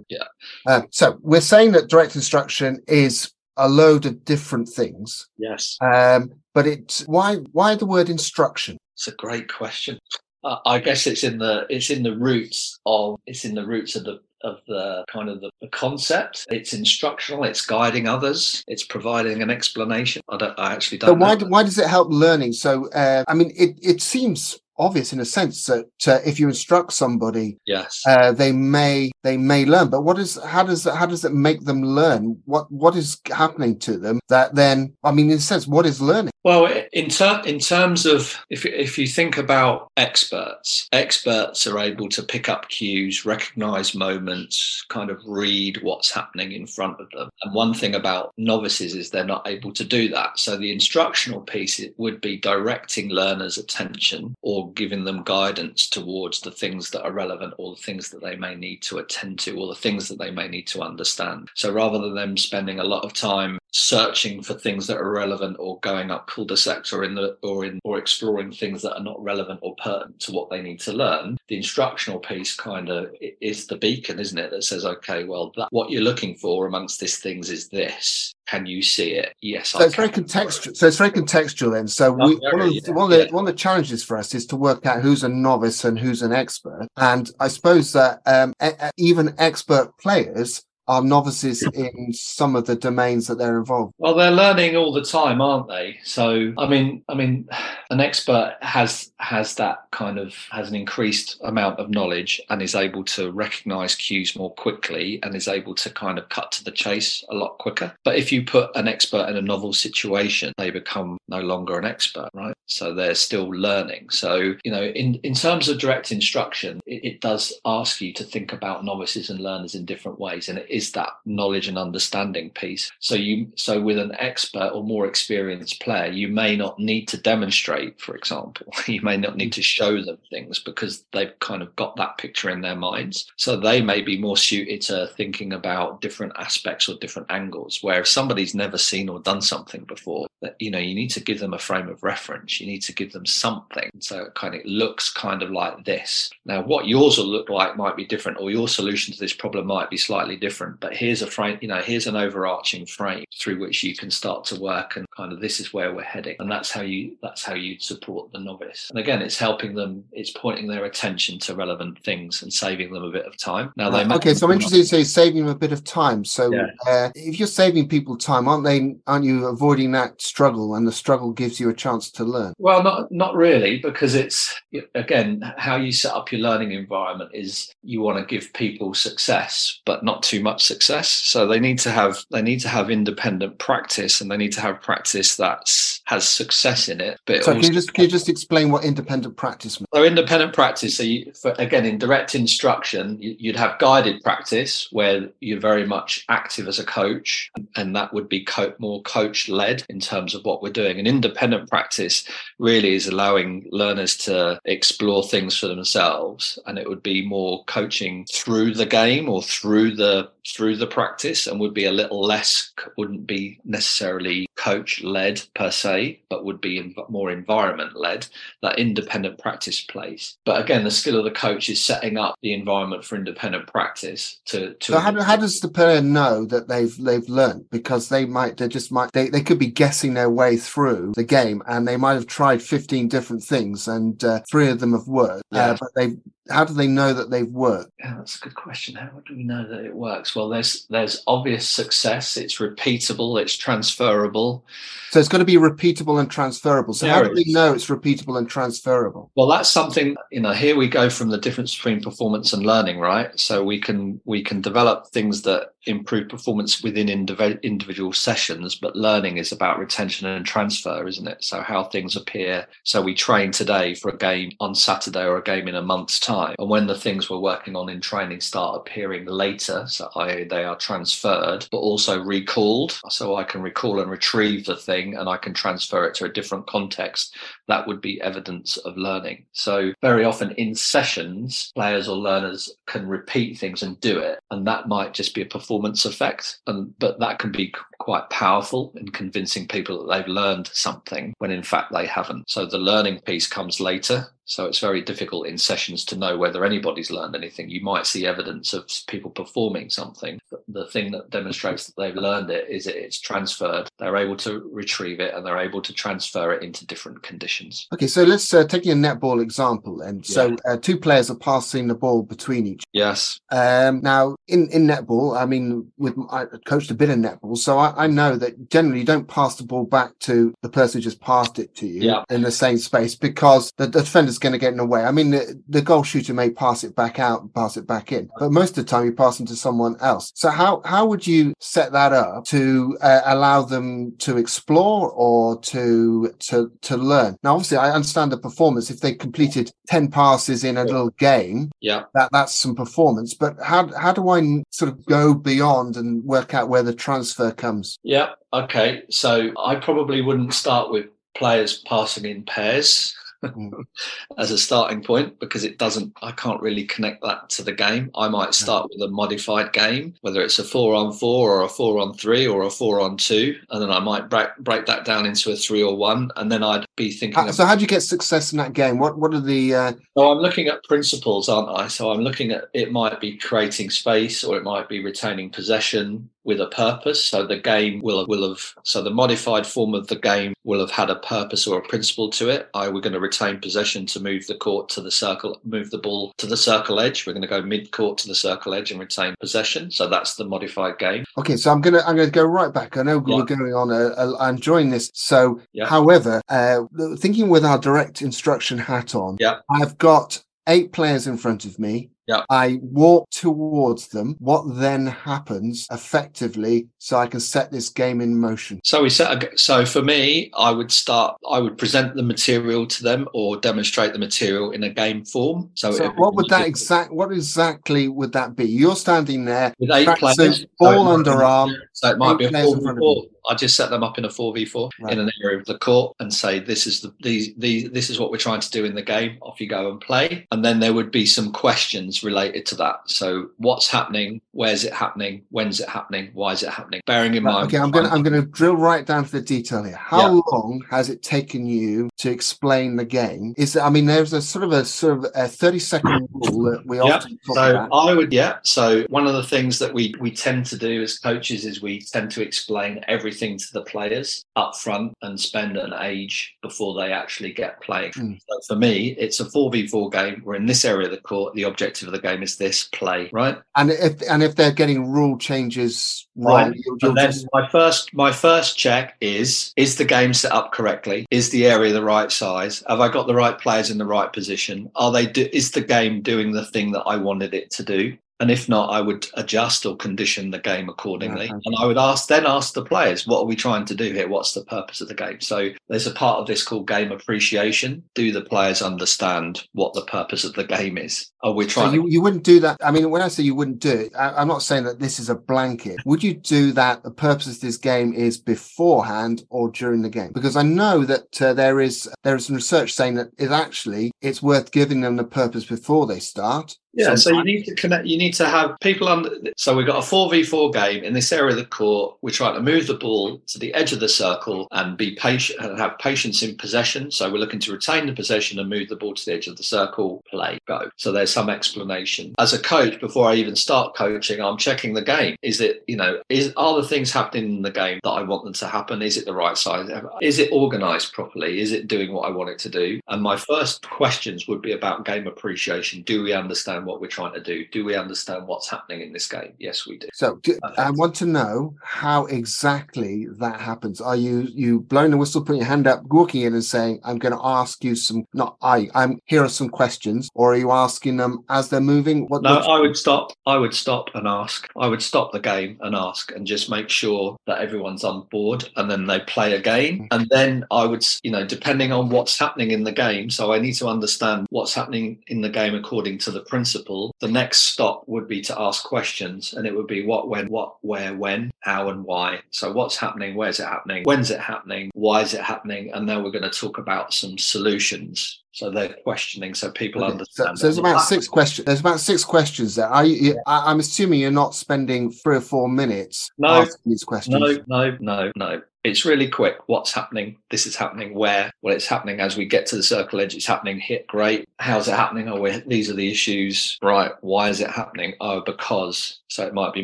Yeah. 0.09 0.23
Uh, 0.65 0.83
so 0.91 1.17
we're 1.21 1.41
saying 1.41 1.73
that 1.73 1.89
direct 1.89 2.15
instruction 2.15 2.81
is 2.87 3.31
a 3.57 3.69
load 3.69 4.05
of 4.05 4.25
different 4.25 4.69
things. 4.69 5.27
Yes. 5.37 5.77
Um, 5.81 6.31
but 6.53 6.67
it's 6.67 7.01
why 7.07 7.35
why 7.51 7.75
the 7.75 7.85
word 7.85 8.09
instruction? 8.09 8.77
It's 8.95 9.07
a 9.07 9.11
great 9.11 9.51
question. 9.51 9.99
Uh, 10.43 10.57
I 10.65 10.79
guess 10.79 11.07
it's 11.07 11.23
in 11.23 11.37
the 11.37 11.65
it's 11.69 11.89
in 11.89 12.03
the 12.03 12.15
roots 12.15 12.79
of 12.85 13.19
it's 13.25 13.45
in 13.45 13.55
the 13.55 13.65
roots 13.65 13.95
of 13.95 14.03
the 14.03 14.19
of 14.43 14.59
the 14.67 15.03
kind 15.11 15.27
of 15.27 15.41
the, 15.41 15.49
the 15.61 15.67
concept. 15.69 16.45
It's 16.49 16.73
instructional. 16.73 17.43
It's 17.43 17.65
guiding 17.65 18.07
others. 18.07 18.63
It's 18.67 18.85
providing 18.85 19.41
an 19.41 19.49
explanation. 19.49 20.21
I 20.29 20.37
don't. 20.37 20.59
I 20.59 20.71
actually 20.71 20.99
don't. 20.99 21.09
So 21.09 21.13
why 21.15 21.35
why 21.35 21.63
does 21.63 21.77
it 21.77 21.87
help 21.87 22.09
learning? 22.11 22.53
So 22.53 22.89
uh, 22.91 23.23
I 23.27 23.33
mean, 23.33 23.51
it 23.57 23.77
it 23.81 24.01
seems 24.01 24.59
obvious 24.77 25.13
in 25.13 25.19
a 25.19 25.25
sense 25.25 25.65
that 25.65 25.85
uh, 26.07 26.19
if 26.25 26.39
you 26.39 26.47
instruct 26.47 26.93
somebody 26.93 27.57
yes. 27.65 28.03
uh, 28.07 28.31
they 28.31 28.51
may 28.51 29.11
they 29.23 29.37
may 29.37 29.65
learn 29.65 29.89
but 29.89 30.01
what 30.01 30.19
is 30.19 30.41
how 30.43 30.63
does 30.63 30.83
how 30.83 31.05
does 31.05 31.25
it 31.25 31.33
make 31.33 31.63
them 31.65 31.81
learn? 31.81 32.37
What 32.45 32.71
what 32.71 32.95
is 32.95 33.19
happening 33.31 33.79
to 33.79 33.97
them 33.97 34.19
that 34.29 34.55
then 34.55 34.93
i 35.03 35.11
mean 35.11 35.29
in 35.29 35.37
a 35.37 35.41
sense 35.41 35.67
what 35.67 35.85
is 35.85 36.01
learning? 36.01 36.31
Well 36.43 36.65
in 36.93 37.09
ter- 37.09 37.41
in 37.45 37.59
terms 37.59 38.05
of 38.05 38.37
if 38.49 38.65
if 38.65 38.97
you 38.97 39.07
think 39.07 39.37
about 39.37 39.89
experts 39.97 40.87
experts 40.91 41.65
are 41.67 41.79
able 41.79 42.09
to 42.09 42.23
pick 42.23 42.49
up 42.49 42.69
cues 42.69 43.25
recognize 43.25 43.95
moments 43.95 44.85
kind 44.89 45.09
of 45.09 45.21
read 45.25 45.81
what's 45.81 46.11
happening 46.11 46.51
in 46.51 46.67
front 46.67 46.99
of 46.99 47.09
them. 47.11 47.29
And 47.43 47.53
one 47.53 47.73
thing 47.73 47.95
about 47.95 48.33
novices 48.37 48.95
is 48.95 49.09
they're 49.09 49.25
not 49.25 49.47
able 49.47 49.71
to 49.73 49.83
do 49.83 50.09
that. 50.09 50.39
So 50.39 50.57
the 50.57 50.71
instructional 50.71 51.41
piece 51.41 51.79
it 51.79 51.93
would 51.97 52.21
be 52.21 52.37
directing 52.37 53.09
learners 53.09 53.57
attention 53.57 54.35
or 54.41 54.64
giving 54.73 55.03
them 55.03 55.23
guidance 55.23 55.89
towards 55.89 56.41
the 56.41 56.51
things 56.51 56.89
that 56.91 57.03
are 57.03 57.11
relevant 57.11 57.53
or 57.57 57.75
the 57.75 57.81
things 57.81 58.09
that 58.09 58.21
they 58.21 58.35
may 58.35 58.55
need 58.55 58.81
to 58.83 58.97
attend 58.97 59.39
to 59.39 59.57
or 59.57 59.67
the 59.67 59.75
things 59.75 60.07
that 60.07 60.19
they 60.19 60.31
may 60.31 60.47
need 60.47 60.67
to 60.67 60.81
understand. 60.81 61.49
So 61.55 61.71
rather 61.71 61.99
than 61.99 62.15
them 62.15 62.37
spending 62.37 62.79
a 62.79 62.83
lot 62.83 63.05
of 63.05 63.13
time 63.13 63.59
searching 63.75 64.41
for 64.41 64.53
things 64.53 64.87
that 64.87 64.97
are 64.97 65.11
relevant 65.11 65.57
or 65.59 65.77
going 65.81 66.09
up 66.09 66.27
cul-de-sacs 66.27 66.93
or 66.93 67.03
in 67.03 67.13
the 67.13 67.37
or 67.43 67.65
in 67.65 67.77
or 67.83 67.97
exploring 67.97 68.49
things 68.49 68.81
that 68.81 68.95
are 68.95 69.03
not 69.03 69.21
relevant 69.21 69.59
or 69.61 69.75
pertinent 69.75 70.17
to 70.17 70.31
what 70.31 70.49
they 70.49 70.61
need 70.61 70.79
to 70.79 70.93
learn 70.93 71.37
the 71.49 71.57
instructional 71.57 72.17
piece 72.17 72.55
kind 72.55 72.89
of 72.89 73.13
is 73.19 73.67
the 73.67 73.75
beacon 73.75 74.17
isn't 74.17 74.37
it 74.37 74.49
that 74.49 74.63
says 74.63 74.85
okay 74.85 75.25
well 75.25 75.51
that, 75.57 75.67
what 75.71 75.91
you're 75.91 76.01
looking 76.01 76.35
for 76.35 76.65
amongst 76.65 77.01
these 77.01 77.17
things 77.17 77.49
is 77.49 77.67
this 77.67 78.33
can 78.47 78.65
you 78.65 78.81
see 78.81 79.11
it 79.11 79.33
yes 79.41 79.69
so 79.69 79.79
I 79.79 79.85
it's 79.85 79.95
can. 79.95 80.09
very 80.09 80.23
contextual 80.23 80.75
so 80.75 80.87
it's 80.87 80.97
very 80.97 81.11
contextual 81.11 81.73
then 81.73 81.87
so 81.87 82.11
we, 82.11 82.39
very, 82.39 82.57
one, 82.57 82.61
of 82.61 82.69
the, 82.69 82.73
yeah, 82.73 82.93
one, 82.93 83.03
of 83.05 83.09
the, 83.17 83.25
yeah. 83.25 83.31
one 83.31 83.47
of 83.47 83.53
the 83.53 83.57
challenges 83.57 84.03
for 84.03 84.17
us 84.17 84.33
is 84.35 84.45
to 84.47 84.55
work 84.55 84.85
out 84.85 85.01
who's 85.01 85.23
a 85.23 85.29
novice 85.29 85.83
and 85.83 85.97
who's 85.97 86.21
an 86.21 86.31
expert 86.31 86.87
and 86.97 87.31
i 87.39 87.47
suppose 87.47 87.93
that 87.93 88.21
um, 88.25 88.53
even 88.97 89.33
expert 89.37 89.97
players 89.97 90.63
are 90.87 91.03
novices 91.03 91.63
in 91.73 92.13
some 92.13 92.55
of 92.55 92.65
the 92.65 92.75
domains 92.75 93.27
that 93.27 93.37
they're 93.37 93.57
involved. 93.57 93.93
Well 93.97 94.15
they're 94.15 94.31
learning 94.31 94.75
all 94.75 94.93
the 94.93 95.03
time 95.03 95.41
aren't 95.41 95.67
they? 95.67 95.97
So 96.03 96.53
i 96.57 96.67
mean 96.67 97.03
i 97.09 97.13
mean 97.13 97.47
an 97.89 97.99
expert 97.99 98.57
has 98.61 99.11
has 99.19 99.55
that 99.55 99.85
kind 99.91 100.19
of 100.19 100.35
has 100.51 100.69
an 100.69 100.75
increased 100.75 101.39
amount 101.43 101.79
of 101.79 101.89
knowledge 101.89 102.41
and 102.49 102.61
is 102.61 102.75
able 102.75 103.03
to 103.05 103.31
recognize 103.31 103.95
cues 103.95 104.35
more 104.35 104.53
quickly 104.55 105.19
and 105.23 105.35
is 105.35 105.47
able 105.47 105.75
to 105.75 105.89
kind 105.89 106.17
of 106.17 106.29
cut 106.29 106.51
to 106.51 106.63
the 106.63 106.71
chase 106.71 107.23
a 107.29 107.35
lot 107.35 107.57
quicker. 107.57 107.93
But 108.03 108.17
if 108.17 108.31
you 108.31 108.45
put 108.45 108.75
an 108.75 108.87
expert 108.87 109.29
in 109.29 109.37
a 109.37 109.41
novel 109.41 109.73
situation 109.73 110.53
they 110.57 110.69
become 110.69 111.17
no 111.27 111.39
longer 111.39 111.77
an 111.79 111.85
expert 111.85 112.29
right? 112.33 112.55
So 112.67 112.93
they're 112.93 113.15
still 113.15 113.49
learning. 113.49 114.09
So 114.09 114.53
you 114.63 114.71
know 114.71 114.83
in 114.83 115.15
in 115.23 115.33
terms 115.33 115.67
of 115.67 115.79
direct 115.79 116.11
instruction 116.11 116.81
it, 116.85 117.03
it 117.03 117.21
does 117.21 117.53
ask 117.65 118.01
you 118.01 118.13
to 118.13 118.23
think 118.23 118.53
about 118.53 118.85
novices 118.85 119.29
and 119.29 119.39
learners 119.39 119.75
in 119.75 119.85
different 119.85 120.19
ways. 120.19 120.49
And 120.49 120.59
it 120.59 120.69
is 120.75 120.91
that 120.91 121.11
knowledge 121.25 121.69
and 121.69 121.77
understanding 121.77 122.49
piece. 122.49 122.91
So 122.99 123.15
you 123.15 123.47
so 123.55 123.81
with 123.81 123.97
an 123.97 124.13
expert 124.19 124.71
or 124.73 124.83
more 124.83 125.07
experienced 125.07 125.79
player, 125.79 126.11
you 126.11 126.27
may 126.27 126.57
not 126.57 126.77
need 126.77 127.07
to 127.07 127.17
demonstrate, 127.17 127.99
for 127.99 128.15
example. 128.15 128.67
You 128.95 129.01
may 129.01 129.17
not 129.17 129.35
need 129.35 129.51
to 129.53 129.63
show 129.63 130.01
them 130.01 130.17
things 130.29 130.59
because 130.59 131.03
they've 131.11 131.37
kind 131.39 131.61
of 131.61 131.75
got 131.75 131.95
that 131.95 132.17
picture 132.17 132.49
in 132.49 132.61
their 132.61 132.75
minds. 132.75 133.31
So 133.35 133.57
they 133.57 133.81
may 133.81 134.01
be 134.01 134.17
more 134.17 134.37
suited 134.37 134.81
to 134.83 135.07
thinking 135.17 135.53
about 135.53 136.01
different 136.01 136.33
aspects 136.37 136.87
or 136.87 136.95
different 136.95 137.31
angles. 137.31 137.79
Where 137.81 138.01
if 138.01 138.07
somebody's 138.07 138.53
never 138.53 138.77
seen 138.77 139.09
or 139.09 139.19
done 139.19 139.41
something 139.41 139.83
before, 139.85 140.27
that 140.41 140.55
you 140.59 140.71
know, 140.71 140.79
you 140.79 140.93
need 140.93 141.09
to 141.11 141.19
give 141.19 141.39
them 141.39 141.53
a 141.53 141.59
frame 141.59 141.89
of 141.89 142.03
reference. 142.03 142.61
You 142.61 142.67
need 142.67 142.83
to 142.83 142.93
give 142.93 143.11
them 143.11 143.25
something. 143.25 143.89
So 143.99 144.23
it 144.23 144.35
kind 144.35 144.55
of 144.55 144.61
looks 144.65 145.11
kind 145.11 145.41
of 145.41 145.51
like 145.51 145.83
this. 145.85 146.29
Now 146.45 146.61
what 146.61 146.87
yours 146.87 147.17
will 147.17 147.27
look 147.27 147.49
like 147.49 147.75
might 147.75 147.97
be 147.97 148.05
different, 148.05 148.39
or 148.39 148.51
your 148.51 148.67
solution 148.67 149.13
to 149.13 149.19
this 149.19 149.33
problem 149.33 149.65
might 149.65 149.89
be 149.89 149.97
slightly 149.97 150.37
different 150.37 150.64
different 150.65 150.79
but 150.79 150.95
here's 150.95 151.21
a 151.21 151.27
frame 151.27 151.57
you 151.61 151.67
know 151.67 151.81
here's 151.81 152.07
an 152.07 152.15
overarching 152.15 152.85
frame 152.85 153.25
through 153.39 153.59
which 153.59 153.83
you 153.83 153.95
can 153.95 154.09
start 154.09 154.43
to 154.45 154.59
work 154.59 154.95
and 154.95 155.05
kind 155.15 155.31
of 155.31 155.39
this 155.39 155.59
is 155.59 155.73
where 155.73 155.93
we're 155.93 156.03
heading. 156.03 156.35
And 156.39 156.51
that's 156.51 156.71
how 156.71 156.81
you 156.81 157.17
that's 157.21 157.43
how 157.43 157.53
you 157.53 157.79
support 157.79 158.31
the 158.31 158.39
novice. 158.39 158.89
And 158.89 158.99
again 158.99 159.21
it's 159.21 159.37
helping 159.37 159.73
them 159.73 160.03
it's 160.11 160.31
pointing 160.31 160.67
their 160.67 160.85
attention 160.85 161.39
to 161.39 161.55
relevant 161.55 161.99
things 162.03 162.43
and 162.43 162.51
saving 162.51 162.91
them 162.91 163.03
a 163.03 163.11
bit 163.11 163.25
of 163.25 163.37
time. 163.37 163.71
Now 163.77 163.89
they 163.89 164.05
okay 164.05 164.33
so 164.33 164.47
i'm 164.47 164.53
interested 164.53 164.77
to 164.77 164.85
say 164.85 165.03
saving 165.03 165.45
them 165.45 165.55
a 165.55 165.57
bit 165.57 165.71
of 165.71 165.83
time. 165.83 166.25
So 166.25 166.51
yeah. 166.51 166.67
uh, 166.87 167.09
if 167.15 167.39
you're 167.39 167.47
saving 167.47 167.87
people 167.87 168.17
time 168.17 168.47
aren't 168.47 168.65
they 168.65 168.95
aren't 169.07 169.25
you 169.25 169.45
avoiding 169.47 169.91
that 169.93 170.21
struggle 170.21 170.75
and 170.75 170.87
the 170.87 170.91
struggle 170.91 171.31
gives 171.31 171.59
you 171.59 171.69
a 171.69 171.73
chance 171.73 172.11
to 172.11 172.23
learn? 172.23 172.53
Well 172.57 172.83
not 172.83 173.11
not 173.11 173.35
really 173.35 173.79
because 173.79 174.15
it's 174.15 174.53
again 174.93 175.53
how 175.57 175.77
you 175.77 175.91
set 175.91 176.13
up 176.13 176.31
your 176.31 176.41
learning 176.41 176.71
environment 176.71 177.31
is 177.33 177.73
you 177.83 178.01
want 178.01 178.17
to 178.17 178.25
give 178.25 178.51
people 178.53 178.93
success 178.93 179.81
but 179.85 180.03
not 180.03 180.23
too 180.23 180.41
much 180.41 180.54
success. 180.61 181.09
So 181.09 181.47
they 181.47 181.59
need 181.59 181.79
to 181.79 181.91
have 181.91 182.25
they 182.31 182.41
need 182.41 182.59
to 182.61 182.69
have 182.69 182.89
independent 182.89 183.57
practice 183.59 184.21
and 184.21 184.29
they 184.31 184.37
need 184.37 184.53
to 184.53 184.61
have 184.61 184.81
practice 184.81 185.37
that 185.37 185.94
has 186.05 186.27
success 186.27 186.87
in 186.87 187.01
it 187.01 187.19
but 187.25 187.43
so 187.43 187.53
can 187.53 187.63
you 187.63 187.69
just 187.69 187.93
can 187.93 188.03
you 188.03 188.09
just 188.09 188.29
explain 188.29 188.71
what 188.71 188.83
independent 188.83 189.35
practice 189.37 189.79
means? 189.79 189.87
So 189.93 190.03
independent 190.03 190.53
practice 190.53 190.97
so 190.97 191.03
you, 191.03 191.31
for, 191.33 191.53
again 191.57 191.85
in 191.85 191.97
direct 191.97 192.35
instruction 192.35 193.17
you'd 193.19 193.55
have 193.55 193.77
guided 193.79 194.21
practice 194.23 194.87
where 194.91 195.29
you're 195.39 195.59
very 195.59 195.85
much 195.85 196.25
active 196.29 196.67
as 196.67 196.79
a 196.79 196.85
coach 196.85 197.51
and 197.75 197.95
that 197.95 198.13
would 198.13 198.29
be 198.29 198.43
co- 198.43 198.73
more 198.79 199.01
coach 199.03 199.49
led 199.49 199.83
in 199.89 199.99
terms 199.99 200.35
of 200.35 200.43
what 200.45 200.61
we're 200.61 200.71
doing. 200.71 200.97
And 200.99 201.07
independent 201.07 201.69
practice 201.69 202.27
really 202.59 202.95
is 202.95 203.07
allowing 203.07 203.67
learners 203.71 204.17
to 204.17 204.59
explore 204.65 205.23
things 205.23 205.57
for 205.57 205.67
themselves 205.67 206.59
and 206.65 206.77
it 206.77 206.87
would 206.87 207.03
be 207.03 207.25
more 207.25 207.63
coaching 207.65 208.25
through 208.31 208.73
the 208.73 208.85
game 208.85 209.29
or 209.29 209.41
through 209.41 209.95
the 209.95 210.29
through 210.47 210.77
the 210.77 210.87
practice 210.87 211.47
and 211.47 211.59
would 211.59 211.73
be 211.73 211.85
a 211.85 211.91
little 211.91 212.21
less 212.21 212.71
wouldn't 212.97 213.25
be 213.25 213.59
necessarily 213.65 214.47
coach 214.55 215.01
led 215.03 215.41
per 215.55 215.71
se 215.71 215.94
but 216.29 216.45
would 216.45 216.61
be 216.61 216.95
more 217.09 217.31
environment 217.31 217.95
led 217.95 218.27
that 218.61 218.79
independent 218.79 219.37
practice 219.37 219.81
place. 219.81 220.37
but 220.45 220.61
again 220.61 220.83
the 220.83 220.91
skill 220.91 221.17
of 221.17 221.23
the 221.23 221.31
coach 221.31 221.69
is 221.69 221.83
setting 221.83 222.17
up 222.17 222.35
the 222.41 222.53
environment 222.53 223.03
for 223.03 223.15
independent 223.15 223.67
practice 223.67 224.39
to, 224.45 224.73
to 224.75 224.93
so 224.93 224.99
how, 224.99 225.21
how 225.21 225.35
does 225.35 225.59
the 225.59 225.67
player 225.67 226.01
know 226.01 226.45
that 226.45 226.67
they've 226.67 226.95
they've 226.97 227.29
learned 227.29 227.65
because 227.69 228.09
they 228.09 228.25
might 228.25 228.57
they 228.57 228.67
just 228.67 228.91
might 228.91 229.11
they, 229.13 229.29
they 229.29 229.41
could 229.41 229.59
be 229.59 229.67
guessing 229.67 230.13
their 230.13 230.29
way 230.29 230.57
through 230.57 231.13
the 231.15 231.23
game 231.23 231.61
and 231.67 231.87
they 231.87 231.97
might 231.97 232.13
have 232.13 232.27
tried 232.27 232.61
15 232.61 233.07
different 233.07 233.43
things 233.43 233.87
and 233.87 234.23
uh, 234.23 234.41
three 234.49 234.69
of 234.69 234.79
them 234.79 234.93
have 234.93 235.07
worked 235.07 235.43
yeah. 235.51 235.71
uh, 235.71 235.77
but 235.79 235.89
they 235.95 236.15
how 236.49 236.63
do 236.63 236.73
they 236.73 236.87
know 236.87 237.13
that 237.13 237.31
they've 237.31 237.47
worked? 237.47 237.91
Yeah, 237.99 238.15
that's 238.17 238.37
a 238.37 238.39
good 238.39 238.55
question. 238.55 238.95
How 238.95 239.09
do 239.25 239.35
we 239.35 239.43
know 239.43 239.67
that 239.67 239.83
it 239.83 239.95
works? 239.95 240.35
Well, 240.35 240.49
there's 240.49 240.85
there's 240.89 241.23
obvious 241.25 241.67
success. 241.67 242.37
It's 242.37 242.59
repeatable. 242.59 243.41
It's 243.41 243.55
transferable. 243.55 244.63
So 245.09 245.19
it's 245.19 245.29
got 245.29 245.39
to 245.39 245.45
be 245.45 245.55
repeatable 245.55 246.19
and 246.19 246.29
transferable. 246.29 246.93
So 246.93 247.07
how 247.07 247.23
do 247.23 247.31
we 247.33 247.45
know 247.47 247.73
it's 247.73 247.87
repeatable 247.87 248.37
and 248.37 248.47
transferable? 248.47 249.31
Well, 249.35 249.47
that's 249.47 249.69
something 249.69 250.15
you 250.31 250.41
know. 250.41 250.53
Here 250.53 250.75
we 250.75 250.87
go 250.87 251.09
from 251.09 251.29
the 251.29 251.37
difference 251.37 251.73
between 251.73 252.01
performance 252.01 252.53
and 252.53 252.65
learning, 252.65 252.99
right? 252.99 253.37
So 253.39 253.63
we 253.63 253.79
can 253.79 254.21
we 254.25 254.43
can 254.43 254.61
develop 254.61 255.07
things 255.07 255.41
that 255.43 255.71
improve 255.87 256.29
performance 256.29 256.81
within 256.83 257.07
indiv- 257.07 257.61
individual 257.61 258.11
sessions, 258.11 258.75
but 258.75 258.95
learning 258.95 259.37
is 259.37 259.51
about 259.51 259.77
retention 259.77 260.27
and 260.27 260.45
transfer, 260.45 261.07
isn't 261.07 261.27
it? 261.27 261.43
So 261.43 261.61
how 261.61 261.83
things 261.83 262.15
appear. 262.15 262.67
So 262.83 263.01
we 263.01 263.13
train 263.13 263.51
today 263.51 263.93
for 263.93 264.09
a 264.09 264.17
game 264.17 264.51
on 264.59 264.73
Saturday 264.73 265.23
or 265.23 265.37
a 265.37 265.43
game 265.43 265.67
in 265.67 265.75
a 265.75 265.81
month's 265.81 266.19
time 266.19 266.34
time. 266.35 266.55
And 266.59 266.69
when 266.69 266.87
the 266.87 266.97
things 266.97 267.29
we're 267.29 267.39
working 267.39 267.75
on 267.75 267.89
in 267.89 268.01
training 268.01 268.41
start 268.41 268.77
appearing 268.77 269.25
later, 269.25 269.85
so 269.87 270.09
I, 270.15 270.45
they 270.49 270.63
are 270.63 270.77
transferred, 270.77 271.67
but 271.71 271.77
also 271.77 272.21
recalled, 272.21 272.99
so 273.09 273.35
I 273.35 273.43
can 273.43 273.61
recall 273.61 273.99
and 273.99 274.09
retrieve 274.09 274.65
the 274.65 274.75
thing 274.75 275.15
and 275.15 275.29
I 275.29 275.37
can 275.37 275.53
transfer 275.53 276.05
it 276.05 276.15
to 276.15 276.25
a 276.25 276.31
different 276.31 276.67
context, 276.67 277.35
that 277.67 277.87
would 277.87 278.01
be 278.01 278.21
evidence 278.21 278.77
of 278.77 278.97
learning. 278.97 279.45
So 279.53 279.93
very 280.01 280.25
often 280.25 280.51
in 280.51 280.75
sessions, 280.75 281.71
players 281.75 282.07
or 282.07 282.17
learners 282.17 282.73
can 282.85 283.07
repeat 283.07 283.57
things 283.57 283.83
and 283.83 283.99
do 283.99 284.19
it. 284.19 284.39
And 284.51 284.67
that 284.67 284.87
might 284.87 285.13
just 285.13 285.33
be 285.33 285.41
a 285.41 285.45
performance 285.45 286.05
effect. 286.05 286.59
And 286.67 286.97
but 286.99 287.19
that 287.19 287.39
can 287.39 287.51
be 287.51 287.73
quite 287.99 288.29
powerful 288.29 288.93
in 288.95 289.09
convincing 289.09 289.67
people 289.67 290.05
that 290.05 290.13
they've 290.13 290.27
learned 290.27 290.67
something 290.67 291.33
when 291.39 291.51
in 291.51 291.63
fact 291.63 291.91
they 291.91 292.05
haven't. 292.05 292.49
So 292.49 292.65
the 292.65 292.77
learning 292.77 293.21
piece 293.21 293.47
comes 293.47 293.79
later 293.79 294.27
So 294.45 294.65
it's 294.65 294.79
very 294.79 295.01
difficult 295.01 295.47
in 295.47 295.57
sessions 295.57 296.05
to 296.05 296.15
know 296.15 296.37
whether 296.37 296.63
anybody's 296.63 297.09
learned 297.11 297.35
anything. 297.35 297.69
You 297.69 297.81
might 297.81 298.05
see 298.05 298.25
evidence 298.27 298.73
of 298.73 298.87
people 299.07 299.31
performing 299.31 299.89
something. 299.89 300.39
But 300.51 300.63
the 300.67 300.85
thing 300.85 301.11
that 301.13 301.31
demonstrates 301.31 301.87
that 301.87 301.95
they've 301.97 302.15
learned 302.15 302.49
it 302.51 302.69
is 302.69 302.85
that 302.85 302.95
it's 302.95 303.19
transferred. 303.19 303.87
They're 303.97 304.15
able 304.17 304.35
to 304.37 304.69
retrieve 304.71 305.19
it 305.19 305.33
and 305.33 305.45
they're 305.45 305.57
able 305.57 305.81
to 305.81 305.93
transfer 305.93 306.53
it 306.53 306.63
into 306.63 306.85
different 306.85 307.23
conditions. 307.23 307.87
Okay, 307.93 308.07
so 308.07 308.23
let's 308.23 308.53
uh, 308.53 308.65
take 308.65 308.85
a 308.85 308.89
netball 308.89 309.41
example. 309.41 310.01
And 310.01 310.25
so 310.25 310.49
Yeah. 310.49 310.55
uh, 310.73 310.77
two 310.77 310.97
players 310.97 311.29
are 311.31 311.35
passing 311.35 311.87
the 311.87 311.95
ball 311.95 312.21
between 312.21 312.67
each. 312.67 312.83
Yes. 312.93 313.39
Um, 313.51 314.01
now, 314.01 314.35
in, 314.47 314.69
in 314.69 314.85
netball, 314.85 315.35
I 315.35 315.45
mean, 315.45 315.91
with 315.97 316.15
I 316.31 316.45
coached 316.65 316.91
a 316.91 316.95
bit 316.95 317.09
of 317.09 317.17
netball, 317.17 317.57
so 317.57 317.77
I, 317.79 318.05
I 318.05 318.07
know 318.07 318.35
that 318.37 318.69
generally 318.69 318.99
you 318.99 319.05
don't 319.05 319.27
pass 319.27 319.55
the 319.55 319.63
ball 319.63 319.85
back 319.85 320.17
to 320.19 320.53
the 320.61 320.69
person 320.69 320.99
who 320.99 321.03
just 321.03 321.19
passed 321.21 321.57
it 321.57 321.73
to 321.77 321.87
you 321.87 322.01
Yeah. 322.01 322.23
in 322.29 322.41
the 322.43 322.51
same 322.51 322.77
space 322.77 323.15
because 323.15 323.71
the, 323.77 323.87
the 323.87 324.01
defender's 324.01 324.34
going 324.39 324.53
to 324.53 324.59
get 324.59 324.71
in 324.71 324.77
the 324.77 324.85
way. 324.85 325.03
I 325.03 325.11
mean, 325.11 325.31
the, 325.31 325.61
the 325.67 325.81
goal 325.81 326.03
shooter 326.03 326.33
may 326.33 326.49
pass 326.49 326.83
it 326.83 326.95
back 326.95 327.19
out 327.19 327.41
and 327.41 327.53
pass 327.53 327.77
it 327.77 327.87
back 327.87 328.11
in, 328.11 328.29
but 328.39 328.51
most 328.51 328.77
of 328.77 328.85
the 328.85 328.89
time 328.89 329.05
you 329.05 329.13
pass 329.13 329.37
them 329.37 329.47
to 329.47 329.55
someone 329.55 329.95
else. 330.01 330.31
So 330.35 330.49
how 330.49 330.81
how 330.85 331.05
would 331.05 331.25
you 331.25 331.53
set 331.59 331.91
that 331.93 332.13
up 332.13 332.45
to 332.45 332.97
uh, 333.01 333.21
allow 333.25 333.61
them 333.63 334.15
to 334.19 334.37
explore 334.37 335.11
or 335.11 335.59
to 335.61 336.33
to 336.39 336.71
to 336.81 336.97
learn? 336.97 337.37
Now, 337.43 337.53
obviously, 337.53 337.77
I 337.77 337.91
understand 337.91 338.31
the 338.31 338.37
performance. 338.37 338.89
If 338.89 338.99
they 339.01 339.13
completed 339.13 339.71
ten 339.87 340.09
passes 340.09 340.63
in 340.63 340.77
a 340.77 340.83
little 340.83 341.09
game, 341.11 341.71
Yeah. 341.81 342.03
that 342.13 342.29
that's 342.31 342.53
some 342.53 342.75
performance. 342.75 343.33
But 343.33 343.55
how 343.61 343.91
how 343.97 344.13
do 344.13 344.29
I 344.29 344.63
sort 344.71 344.91
of 344.91 345.05
go 345.05 345.33
beyond 345.33 345.97
and 345.97 346.23
work 346.23 346.53
out 346.53 346.69
where 346.69 346.83
the 346.83 346.93
transfer 346.93 347.51
comes? 347.51 347.97
Yeah. 348.03 348.29
Okay. 348.53 349.03
So 349.09 349.51
I 349.57 349.75
probably 349.75 350.21
wouldn't 350.21 350.53
start 350.53 350.91
with 350.91 351.07
players 351.35 351.79
passing 351.79 352.25
in 352.25 352.43
pairs. 352.43 353.13
as 354.37 354.51
a 354.51 354.57
starting 354.57 355.03
point 355.03 355.39
because 355.39 355.63
it 355.63 355.77
doesn't, 355.77 356.13
I 356.21 356.31
can't 356.31 356.61
really 356.61 356.85
connect 356.85 357.23
that 357.23 357.49
to 357.51 357.63
the 357.63 357.71
game. 357.71 358.11
I 358.15 358.27
might 358.27 358.53
start 358.53 358.89
with 358.89 359.01
a 359.01 359.11
modified 359.11 359.73
game, 359.73 360.13
whether 360.21 360.41
it's 360.41 360.59
a 360.59 360.63
four 360.63 360.95
on 360.95 361.13
four 361.13 361.51
or 361.51 361.63
a 361.63 361.69
four 361.69 361.99
on 361.99 362.13
three 362.13 362.47
or 362.47 362.63
a 362.63 362.69
four 362.69 362.99
on 362.99 363.17
two. 363.17 363.59
And 363.69 363.81
then 363.81 363.91
I 363.91 363.99
might 363.99 364.29
break, 364.29 364.49
break 364.59 364.85
that 364.85 365.05
down 365.05 365.25
into 365.25 365.51
a 365.51 365.55
three 365.55 365.83
or 365.83 365.95
one. 365.95 366.31
And 366.35 366.51
then 366.51 366.63
I'd 366.63 366.85
be 366.95 367.11
thinking 367.11 367.51
so 367.51 367.65
how 367.65 367.75
do 367.75 367.81
you 367.81 367.87
get 367.87 368.01
success 368.01 368.51
in 368.51 368.57
that 368.57 368.73
game? 368.73 368.99
What 368.99 369.17
what 369.17 369.33
are 369.33 369.41
the 369.41 369.75
uh, 369.75 369.93
So 370.17 370.31
I'm 370.31 370.39
looking 370.39 370.67
at 370.67 370.83
principles, 370.83 371.49
aren't 371.49 371.69
I? 371.69 371.87
So 371.87 372.11
I'm 372.11 372.21
looking 372.21 372.51
at 372.51 372.65
it 372.73 372.91
might 372.91 373.19
be 373.19 373.37
creating 373.37 373.89
space 373.89 374.43
or 374.43 374.57
it 374.57 374.63
might 374.63 374.89
be 374.89 375.03
retaining 375.03 375.49
possession 375.49 376.29
with 376.45 376.61
a 376.61 376.67
purpose. 376.67 377.23
So 377.23 377.45
the 377.45 377.57
game 377.59 378.01
will 378.03 378.25
will 378.27 378.47
have 378.49 378.73
so 378.83 379.01
the 379.01 379.09
modified 379.09 379.67
form 379.67 379.93
of 379.93 380.07
the 380.07 380.15
game 380.15 380.53
will 380.63 380.79
have 380.79 380.91
had 380.91 381.09
a 381.09 381.15
purpose 381.17 381.67
or 381.67 381.77
a 381.79 381.81
principle 381.81 382.29
to 382.31 382.49
it. 382.49 382.69
I 382.73 382.87
we're 382.87 383.01
going 383.01 383.13
to 383.13 383.19
retain 383.19 383.59
possession 383.59 384.05
to 384.07 384.19
move 384.19 384.47
the 384.47 384.55
court 384.55 384.89
to 384.89 385.01
the 385.01 385.11
circle, 385.11 385.59
move 385.63 385.91
the 385.91 385.97
ball 385.97 386.33
to 386.37 386.45
the 386.47 386.57
circle 386.57 386.99
edge. 386.99 387.25
We're 387.25 387.33
going 387.33 387.41
to 387.41 387.47
go 387.47 387.61
mid 387.61 387.91
court 387.91 388.17
to 388.19 388.27
the 388.27 388.35
circle 388.35 388.73
edge 388.73 388.91
and 388.91 388.99
retain 388.99 389.35
possession. 389.39 389.91
So 389.91 390.07
that's 390.07 390.35
the 390.35 390.45
modified 390.45 390.97
game. 390.99 391.25
Okay, 391.37 391.57
so 391.57 391.71
I'm 391.71 391.81
gonna 391.81 392.01
I'm 392.05 392.15
gonna 392.15 392.29
go 392.29 392.45
right 392.45 392.73
back. 392.73 392.97
I 392.97 393.03
know 393.03 393.23
Yeah. 393.25 393.35
we're 393.37 393.45
going 393.45 393.73
on. 393.73 393.91
A, 393.91 394.13
a, 394.15 394.37
I'm 394.39 394.55
enjoying 394.55 394.89
this. 394.91 395.11
So, 395.13 395.59
Yeah. 395.73 395.87
however, 395.87 396.41
uh, 396.49 396.81
thinking 397.17 397.49
with 397.49 397.65
our 397.65 397.77
direct 397.79 398.21
instruction 398.21 398.77
hat 398.77 399.15
on, 399.15 399.37
Yeah. 399.39 399.57
I've 399.69 399.97
got 399.97 400.41
eight 400.67 400.91
players 400.93 401.27
in 401.27 401.37
front 401.37 401.65
of 401.65 401.77
me. 401.79 402.09
Yeah. 402.27 402.43
I 402.49 402.79
walk 402.81 403.29
towards 403.29 404.07
them. 404.07 404.35
What 404.39 404.63
then 404.79 405.05
happens 405.05 405.87
effectively 405.91 406.87
so 406.97 407.17
I 407.17 407.27
can 407.27 407.39
set 407.39 407.71
this 407.71 407.89
game 407.89 408.21
in 408.21 408.37
motion? 408.39 408.79
So 408.83 409.03
we 409.03 409.09
set. 409.09 409.43
A, 409.43 409.57
so 409.57 409.85
for 409.85 410.01
me, 410.01 410.51
I 410.57 410.71
would 410.71 410.91
start. 410.91 411.37
I 411.49 411.59
would 411.59 411.77
present 411.77 412.15
the 412.15 412.23
material 412.23 412.87
to 412.87 413.03
them 413.03 413.27
or 413.33 413.57
demonstrate 413.57 414.13
the 414.13 414.19
material 414.19 414.71
in 414.71 414.83
a 414.83 414.89
game 414.89 415.23
form. 415.25 415.69
So, 415.75 415.91
So, 415.91 416.05
it 416.05 416.15
what 416.15 416.35
would 416.35 416.49
that 416.49 416.65
exact? 416.65 417.11
What 417.11 417.31
exactly 417.31 418.07
would 418.07 418.33
that 418.33 418.55
be? 418.55 418.65
You're 418.65 418.95
standing 418.95 419.45
there. 419.45 419.73
with 419.79 419.91
eight 419.91 420.07
players. 420.17 420.65
ball 420.79 420.89
so 420.89 420.91
it 420.91 421.03
might 421.03 421.13
under 421.13 421.37
be- 421.37 421.43
arm, 421.43 421.71
So 421.93 422.09
it 422.09 422.17
might 422.17 422.37
be 422.37 422.45
a 422.45 422.51
four 422.51 422.75
v 422.77 422.99
four. 422.99 423.25
I 423.47 423.53
just 423.53 423.75
set 423.75 423.91
them 423.91 424.01
up 424.03 424.17
in 424.17 424.25
a 424.25 424.29
four 424.29 424.53
v 424.53 424.65
four 424.65 424.89
in 425.09 425.19
an 425.19 425.29
area 425.43 425.59
of 425.59 425.65
the 425.65 425.77
court 425.77 426.15
and 426.19 426.33
say 426.33 426.59
this 426.59 426.87
is 426.87 427.01
the 427.01 427.13
these 427.21 427.53
these 427.57 427.91
this 427.91 428.09
is 428.09 428.19
what 428.19 428.31
we're 428.31 428.37
trying 428.37 428.61
to 428.61 428.71
do 428.71 428.85
in 428.85 428.95
the 428.95 429.03
game. 429.03 429.37
Off 429.41 429.61
you 429.61 429.67
go 429.67 429.91
and 429.91 430.01
play. 430.01 430.47
And 430.51 430.65
then 430.65 430.79
there 430.79 430.93
would 430.93 431.11
be 431.11 431.25
some 431.27 431.51
questions 431.51 432.14
related 432.23 432.65
to 432.67 432.75
that. 432.75 433.01
So 433.05 433.49
what's 433.57 433.89
happening? 433.89 434.41
Where's 434.51 434.83
it 434.85 434.93
happening? 434.93 435.43
When's 435.49 435.79
it 435.79 435.89
happening? 435.89 436.31
Why 436.33 436.53
is 436.53 436.63
it 436.63 436.69
happening? 436.69 437.01
Bearing 437.05 437.35
in 437.35 437.43
Right, 437.43 437.53
mind. 437.53 437.67
okay, 437.67 437.77
I'm 437.77 437.91
gonna 437.91 438.09
I'm 438.09 438.23
gonna 438.23 438.41
drill 438.45 438.75
right 438.75 439.05
down 439.05 439.25
to 439.25 439.31
the 439.31 439.41
detail 439.41 439.83
here. 439.83 439.95
How 439.95 440.21
Yeah. 440.35 440.41
long 440.51 440.83
has 440.89 441.09
it 441.09 441.21
taken 441.21 441.65
you 441.65 442.09
to 442.17 442.31
explain 442.31 442.95
the 442.95 443.05
game? 443.05 443.53
Is 443.57 443.73
there, 443.73 443.83
I 443.83 443.89
mean, 443.89 444.05
there's 444.05 444.33
a 444.33 444.41
sort 444.41 444.63
of 444.63 444.71
a 444.71 444.85
sort 444.85 445.17
of 445.19 445.25
a 445.35 445.47
30 445.47 445.79
second 445.79 446.27
rule 446.33 446.71
that 446.71 446.85
we 446.85 446.97
Yeah, 446.97 447.03
often 447.17 447.37
talk 447.45 447.55
So 447.55 447.69
about. 447.71 447.89
I 447.91 448.13
would, 448.13 448.31
yeah. 448.31 448.57
So 448.63 449.05
one 449.09 449.27
of 449.27 449.33
the 449.33 449.43
things 449.43 449.79
that 449.79 449.93
we 449.93 450.13
we 450.19 450.31
tend 450.31 450.65
to 450.67 450.77
do 450.77 451.01
as 451.03 451.17
coaches 451.19 451.65
is 451.65 451.81
we 451.81 452.01
tend 452.01 452.31
to 452.31 452.41
explain 452.41 453.03
everything 453.07 453.57
to 453.57 453.65
the 453.73 453.81
players 453.83 454.43
up 454.55 454.75
front 454.77 455.13
and 455.21 455.39
spend 455.39 455.77
an 455.77 455.93
age 456.01 456.55
before 456.61 456.93
they 456.95 457.11
actually 457.11 457.51
get 457.53 457.81
playing. 457.81 458.11
Mm. 458.13 458.39
So 458.47 458.59
for 458.67 458.75
me, 458.79 459.15
it's 459.19 459.39
a 459.39 459.45
four 459.45 459.71
v 459.71 459.87
four 459.87 460.09
game. 460.09 460.41
We're 460.45 460.55
in 460.55 460.65
this 460.65 460.85
area 460.85 461.05
of 461.07 461.11
the 461.11 461.17
court. 461.21 461.53
The 461.55 461.63
objective 461.63 462.04
of 462.07 462.13
the 462.13 462.19
game 462.19 462.43
is 462.43 462.57
this 462.57 462.83
play, 462.85 463.29
right? 463.33 463.57
And 463.75 463.91
if 463.91 464.21
and 464.29 464.43
if 464.43 464.55
they're 464.55 464.71
getting 464.71 465.11
rule 465.11 465.37
changes 465.37 466.27
wrong, 466.35 466.69
Right. 466.71 466.75
you'll, 466.85 466.97
you'll 467.01 467.15
just 467.15 467.47
my 467.53 467.67
first 467.69 468.13
my 468.13 468.31
first 468.31 468.77
check 468.77 469.15
is 469.21 469.73
is 469.75 469.95
the 469.97 470.05
game 470.05 470.33
set 470.33 470.51
up 470.51 470.71
correctly? 470.71 471.25
Is 471.31 471.49
the 471.49 471.67
area 471.67 471.93
the 471.93 472.03
right 472.03 472.31
size? 472.31 472.83
Have 472.87 472.99
I 472.99 473.09
got 473.09 473.27
the 473.27 473.35
right 473.35 473.57
players 473.57 473.89
in 473.89 473.97
the 473.97 474.05
right 474.05 474.31
position? 474.31 474.91
Are 474.95 475.11
they 475.11 475.25
do, 475.25 475.47
is 475.53 475.71
the 475.71 475.81
game 475.81 476.21
doing 476.21 476.51
the 476.51 476.65
thing 476.65 476.91
that 476.93 477.03
I 477.03 477.15
wanted 477.17 477.53
it 477.53 477.71
to 477.71 477.83
do? 477.83 478.17
And 478.39 478.51
if 478.51 478.67
not, 478.67 478.89
I 478.89 479.01
would 479.01 479.27
adjust 479.35 479.85
or 479.85 479.95
condition 479.95 480.51
the 480.51 480.59
game 480.59 480.89
accordingly. 480.89 481.47
And 481.47 481.75
I 481.79 481.85
would 481.85 481.97
ask 481.97 482.27
then 482.27 482.45
ask 482.45 482.73
the 482.73 482.83
players, 482.83 483.25
what 483.25 483.39
are 483.39 483.45
we 483.45 483.55
trying 483.55 483.85
to 483.85 483.95
do 483.95 484.11
here? 484.11 484.27
What's 484.27 484.53
the 484.53 484.65
purpose 484.65 484.99
of 485.01 485.07
the 485.07 485.13
game? 485.13 485.39
So 485.39 485.69
there's 485.87 486.07
a 486.07 486.11
part 486.11 486.39
of 486.39 486.47
this 486.47 486.63
called 486.63 486.87
game 486.87 487.11
appreciation. 487.11 488.03
Do 488.13 488.31
the 488.31 488.41
players 488.41 488.81
understand 488.81 489.65
what 489.73 489.93
the 489.93 490.03
purpose 490.03 490.43
of 490.43 490.53
the 490.53 490.65
game 490.65 490.97
is? 490.97 491.31
Are 491.43 491.53
we 491.53 491.65
so 491.65 491.81
trying 491.81 491.93
you, 491.93 492.07
you 492.09 492.21
wouldn't 492.21 492.43
do 492.43 492.59
that. 492.61 492.77
I 492.83 492.91
mean, 492.91 493.09
when 493.09 493.21
I 493.21 493.27
say 493.27 493.43
you 493.43 493.55
wouldn't 493.55 493.79
do 493.79 493.91
it, 493.91 494.15
I, 494.15 494.31
I'm 494.31 494.47
not 494.47 494.63
saying 494.63 494.83
that 494.85 494.99
this 494.99 495.19
is 495.19 495.29
a 495.29 495.35
blanket. 495.35 495.97
Would 496.05 496.23
you 496.23 496.33
do 496.33 496.71
that? 496.73 497.03
The 497.03 497.11
purpose 497.11 497.47
of 497.47 497.61
this 497.61 497.77
game 497.77 498.13
is 498.13 498.37
beforehand 498.37 499.43
or 499.49 499.69
during 499.69 500.01
the 500.01 500.09
game? 500.09 500.31
Because 500.33 500.55
I 500.55 500.63
know 500.63 501.05
that 501.05 501.41
uh, 501.41 501.53
there 501.53 501.79
is 501.79 502.09
there 502.23 502.35
is 502.35 502.47
some 502.47 502.55
research 502.55 502.93
saying 502.93 503.15
that 503.15 503.29
it 503.37 503.51
actually 503.51 504.11
it's 504.21 504.41
worth 504.41 504.71
giving 504.71 505.01
them 505.01 505.15
the 505.15 505.23
purpose 505.23 505.65
before 505.65 506.05
they 506.05 506.19
start. 506.19 506.75
Yeah, 506.95 507.15
so 507.15 507.31
you 507.31 507.43
need 507.43 507.63
to 507.65 507.75
connect. 507.75 508.05
You 508.05 508.17
need 508.17 508.33
to 508.35 508.47
have 508.47 508.77
people 508.79 509.09
on. 509.09 509.27
So 509.57 509.75
we've 509.75 509.85
got 509.85 509.97
a 509.97 510.01
four 510.01 510.29
v 510.29 510.43
four 510.43 510.71
game 510.71 511.03
in 511.03 511.13
this 511.13 511.31
area 511.31 511.51
of 511.51 511.57
the 511.57 511.65
court. 511.65 512.17
We're 512.21 512.31
trying 512.31 512.55
to 512.55 512.61
move 512.61 512.87
the 512.87 512.95
ball 512.95 513.37
to 513.47 513.59
the 513.59 513.73
edge 513.73 513.91
of 513.91 513.99
the 513.99 514.07
circle 514.07 514.67
and 514.71 514.97
be 514.97 515.15
patient 515.15 515.59
and 515.59 515.77
have 515.77 515.99
patience 515.99 516.41
in 516.41 516.55
possession. 516.55 517.11
So 517.11 517.29
we're 517.31 517.39
looking 517.39 517.59
to 517.59 517.71
retain 517.73 518.07
the 518.07 518.13
possession 518.13 518.59
and 518.59 518.69
move 518.69 518.87
the 518.87 518.95
ball 518.95 519.13
to 519.13 519.25
the 519.25 519.33
edge 519.33 519.47
of 519.47 519.57
the 519.57 519.63
circle. 519.63 520.23
Play 520.29 520.57
go. 520.67 520.89
So 520.95 521.11
there's 521.11 521.33
some 521.33 521.49
explanation. 521.49 522.33
As 522.39 522.53
a 522.53 522.59
coach, 522.59 522.99
before 522.99 523.29
I 523.29 523.35
even 523.35 523.55
start 523.55 523.95
coaching, 523.95 524.39
I'm 524.39 524.57
checking 524.57 524.93
the 524.93 525.01
game. 525.01 525.35
Is 525.41 525.59
it 525.59 525.83
you 525.87 525.97
know 525.97 526.21
is 526.29 526.53
are 526.55 526.81
the 526.81 526.87
things 526.87 527.11
happening 527.11 527.57
in 527.57 527.61
the 527.61 527.71
game 527.71 527.99
that 528.03 528.09
I 528.09 528.21
want 528.21 528.45
them 528.45 528.53
to 528.53 528.67
happen? 528.67 529.01
Is 529.01 529.17
it 529.17 529.25
the 529.25 529.33
right 529.33 529.57
size? 529.57 529.89
Is 530.21 530.39
it 530.39 530.51
organised 530.51 531.11
properly? 531.11 531.59
Is 531.59 531.73
it 531.73 531.87
doing 531.87 532.13
what 532.13 532.27
I 532.27 532.29
want 532.29 532.51
it 532.51 532.59
to 532.59 532.69
do? 532.69 533.01
And 533.09 533.21
my 533.21 533.35
first 533.35 533.87
questions 533.89 534.47
would 534.47 534.61
be 534.61 534.71
about 534.71 535.05
game 535.05 535.27
appreciation. 535.27 536.01
Do 536.03 536.23
we 536.23 536.31
understand 536.31 536.84
what 536.85 537.01
we're 537.01 537.07
trying 537.07 537.33
to 537.33 537.41
do? 537.41 537.65
Do 537.71 537.85
we 537.85 537.95
understand 537.95 538.47
what's 538.47 538.69
happening 538.69 539.01
in 539.01 539.13
this 539.13 539.27
game? 539.27 539.53
Yes, 539.59 539.87
we 539.87 539.97
do. 539.97 540.07
So 540.13 540.35
do, 540.37 540.57
I 540.77 540.91
want 540.91 541.15
to 541.15 541.25
know 541.25 541.75
how 541.83 542.25
exactly 542.25 543.27
that 543.39 543.59
happens. 543.59 544.01
Are 544.01 544.15
you 544.15 544.47
you 544.53 544.81
blowing 544.81 545.11
the 545.11 545.17
whistle, 545.17 545.43
putting 545.43 545.61
your 545.61 545.67
hand 545.67 545.87
up, 545.87 546.03
walking 546.05 546.41
in 546.41 546.53
and 546.53 546.63
saying, 546.63 546.99
"I'm 547.03 547.17
going 547.17 547.33
to 547.33 547.43
ask 547.43 547.83
you 547.83 547.95
some"? 547.95 548.25
Not 548.33 548.57
I. 548.61 548.89
I'm 548.93 549.19
here 549.25 549.43
are 549.43 549.49
some 549.49 549.69
questions, 549.69 550.29
or 550.33 550.53
are 550.53 550.57
you 550.57 550.71
asking 550.71 551.17
them 551.17 551.43
as 551.49 551.69
they're 551.69 551.81
moving? 551.81 552.27
What? 552.27 552.43
No, 552.43 552.57
I 552.57 552.79
would 552.79 552.97
stop. 552.97 553.31
I 553.45 553.57
would 553.57 553.73
stop 553.73 554.09
and 554.13 554.27
ask. 554.27 554.67
I 554.77 554.87
would 554.87 555.01
stop 555.01 555.31
the 555.31 555.39
game 555.39 555.77
and 555.81 555.95
ask, 555.95 556.31
and 556.31 556.45
just 556.45 556.69
make 556.69 556.89
sure 556.89 557.37
that 557.47 557.59
everyone's 557.59 558.03
on 558.03 558.27
board, 558.31 558.69
and 558.75 558.89
then 558.89 559.05
they 559.05 559.19
play 559.21 559.53
again. 559.53 559.93
Mm-hmm. 559.93 560.05
And 560.11 560.29
then 560.29 560.65
I 560.71 560.85
would, 560.85 561.05
you 561.23 561.31
know, 561.31 561.45
depending 561.45 561.91
on 561.91 562.09
what's 562.09 562.37
happening 562.37 562.71
in 562.71 562.83
the 562.83 562.91
game. 562.91 563.29
So 563.29 563.53
I 563.53 563.59
need 563.59 563.73
to 563.73 563.87
understand 563.87 564.47
what's 564.49 564.73
happening 564.73 565.23
in 565.27 565.41
the 565.41 565.49
game 565.49 565.75
according 565.75 566.17
to 566.19 566.31
the 566.31 566.41
principle. 566.41 566.74
The 567.21 567.27
next 567.27 567.63
stop 567.63 568.03
would 568.07 568.27
be 568.27 568.41
to 568.41 568.59
ask 568.59 568.83
questions, 568.83 569.53
and 569.53 569.65
it 569.65 569.75
would 569.75 569.87
be 569.87 570.05
what, 570.05 570.29
when, 570.29 570.47
what, 570.47 570.75
where, 570.81 571.13
when, 571.15 571.51
how, 571.61 571.89
and 571.89 572.03
why. 572.03 572.39
So 572.51 572.71
what's 572.71 572.97
happening? 572.97 573.35
Where's 573.35 573.59
it 573.59 573.67
happening? 573.67 574.03
When's 574.03 574.31
it 574.31 574.39
happening? 574.39 574.91
Why 574.93 575.21
is 575.21 575.33
it 575.33 575.41
happening? 575.41 575.91
And 575.93 576.07
then 576.07 576.23
we're 576.23 576.31
going 576.31 576.49
to 576.49 576.49
talk 576.49 576.77
about 576.77 577.13
some 577.13 577.37
solutions. 577.37 578.41
So 578.51 578.71
they're 578.71 578.95
questioning, 579.03 579.53
so 579.53 579.69
people 579.71 580.01
Okay, 580.03 580.13
understand. 580.13 580.57
so 580.57 580.63
there's 580.67 580.77
about 580.77 581.01
six 581.01 581.27
questions. 581.27 581.65
There's 581.65 581.81
about 581.81 581.99
six 581.99 582.23
questions 582.23 582.75
there. 582.75 582.87
Are 582.87 583.05
you, 583.05 583.37
I, 583.45 583.69
I'm 583.69 583.81
assuming 583.81 584.21
you're 584.21 584.31
not 584.31 584.55
spending 584.55 585.11
three 585.11 585.35
or 585.35 585.41
four 585.41 585.67
minutes 585.67 586.31
No. 586.37 586.47
asking 586.61 586.91
these 586.91 587.03
questions. 587.03 587.35
No, 587.37 587.57
no, 587.67 587.97
no, 587.99 588.31
no. 588.37 588.61
It's 588.85 589.03
really 589.03 589.27
quick. 589.27 589.57
What's 589.65 589.91
happening? 589.91 590.37
This 590.51 590.67
is 590.67 590.75
happening 590.75 591.15
where? 591.15 591.51
Well, 591.63 591.75
it's 591.75 591.87
happening 591.87 592.19
as 592.19 592.37
we 592.37 592.45
get 592.45 592.67
to 592.67 592.75
the 592.75 592.83
circle 592.83 593.19
edge. 593.19 593.33
It's 593.33 593.47
happening 593.47 593.79
hit. 593.79 594.05
Great. 594.05 594.47
How's 594.59 594.87
it 594.87 594.95
happening? 594.95 595.27
Oh, 595.27 595.41
we 595.41 595.57
these 595.65 595.89
are 595.89 595.95
the 595.95 596.11
issues. 596.11 596.77
Right. 596.83 597.11
Why 597.21 597.49
is 597.49 597.61
it 597.61 597.69
happening? 597.71 598.13
Oh, 598.21 598.41
because. 598.41 599.19
So 599.27 599.45
it 599.45 599.55
might 599.55 599.73
be 599.73 599.83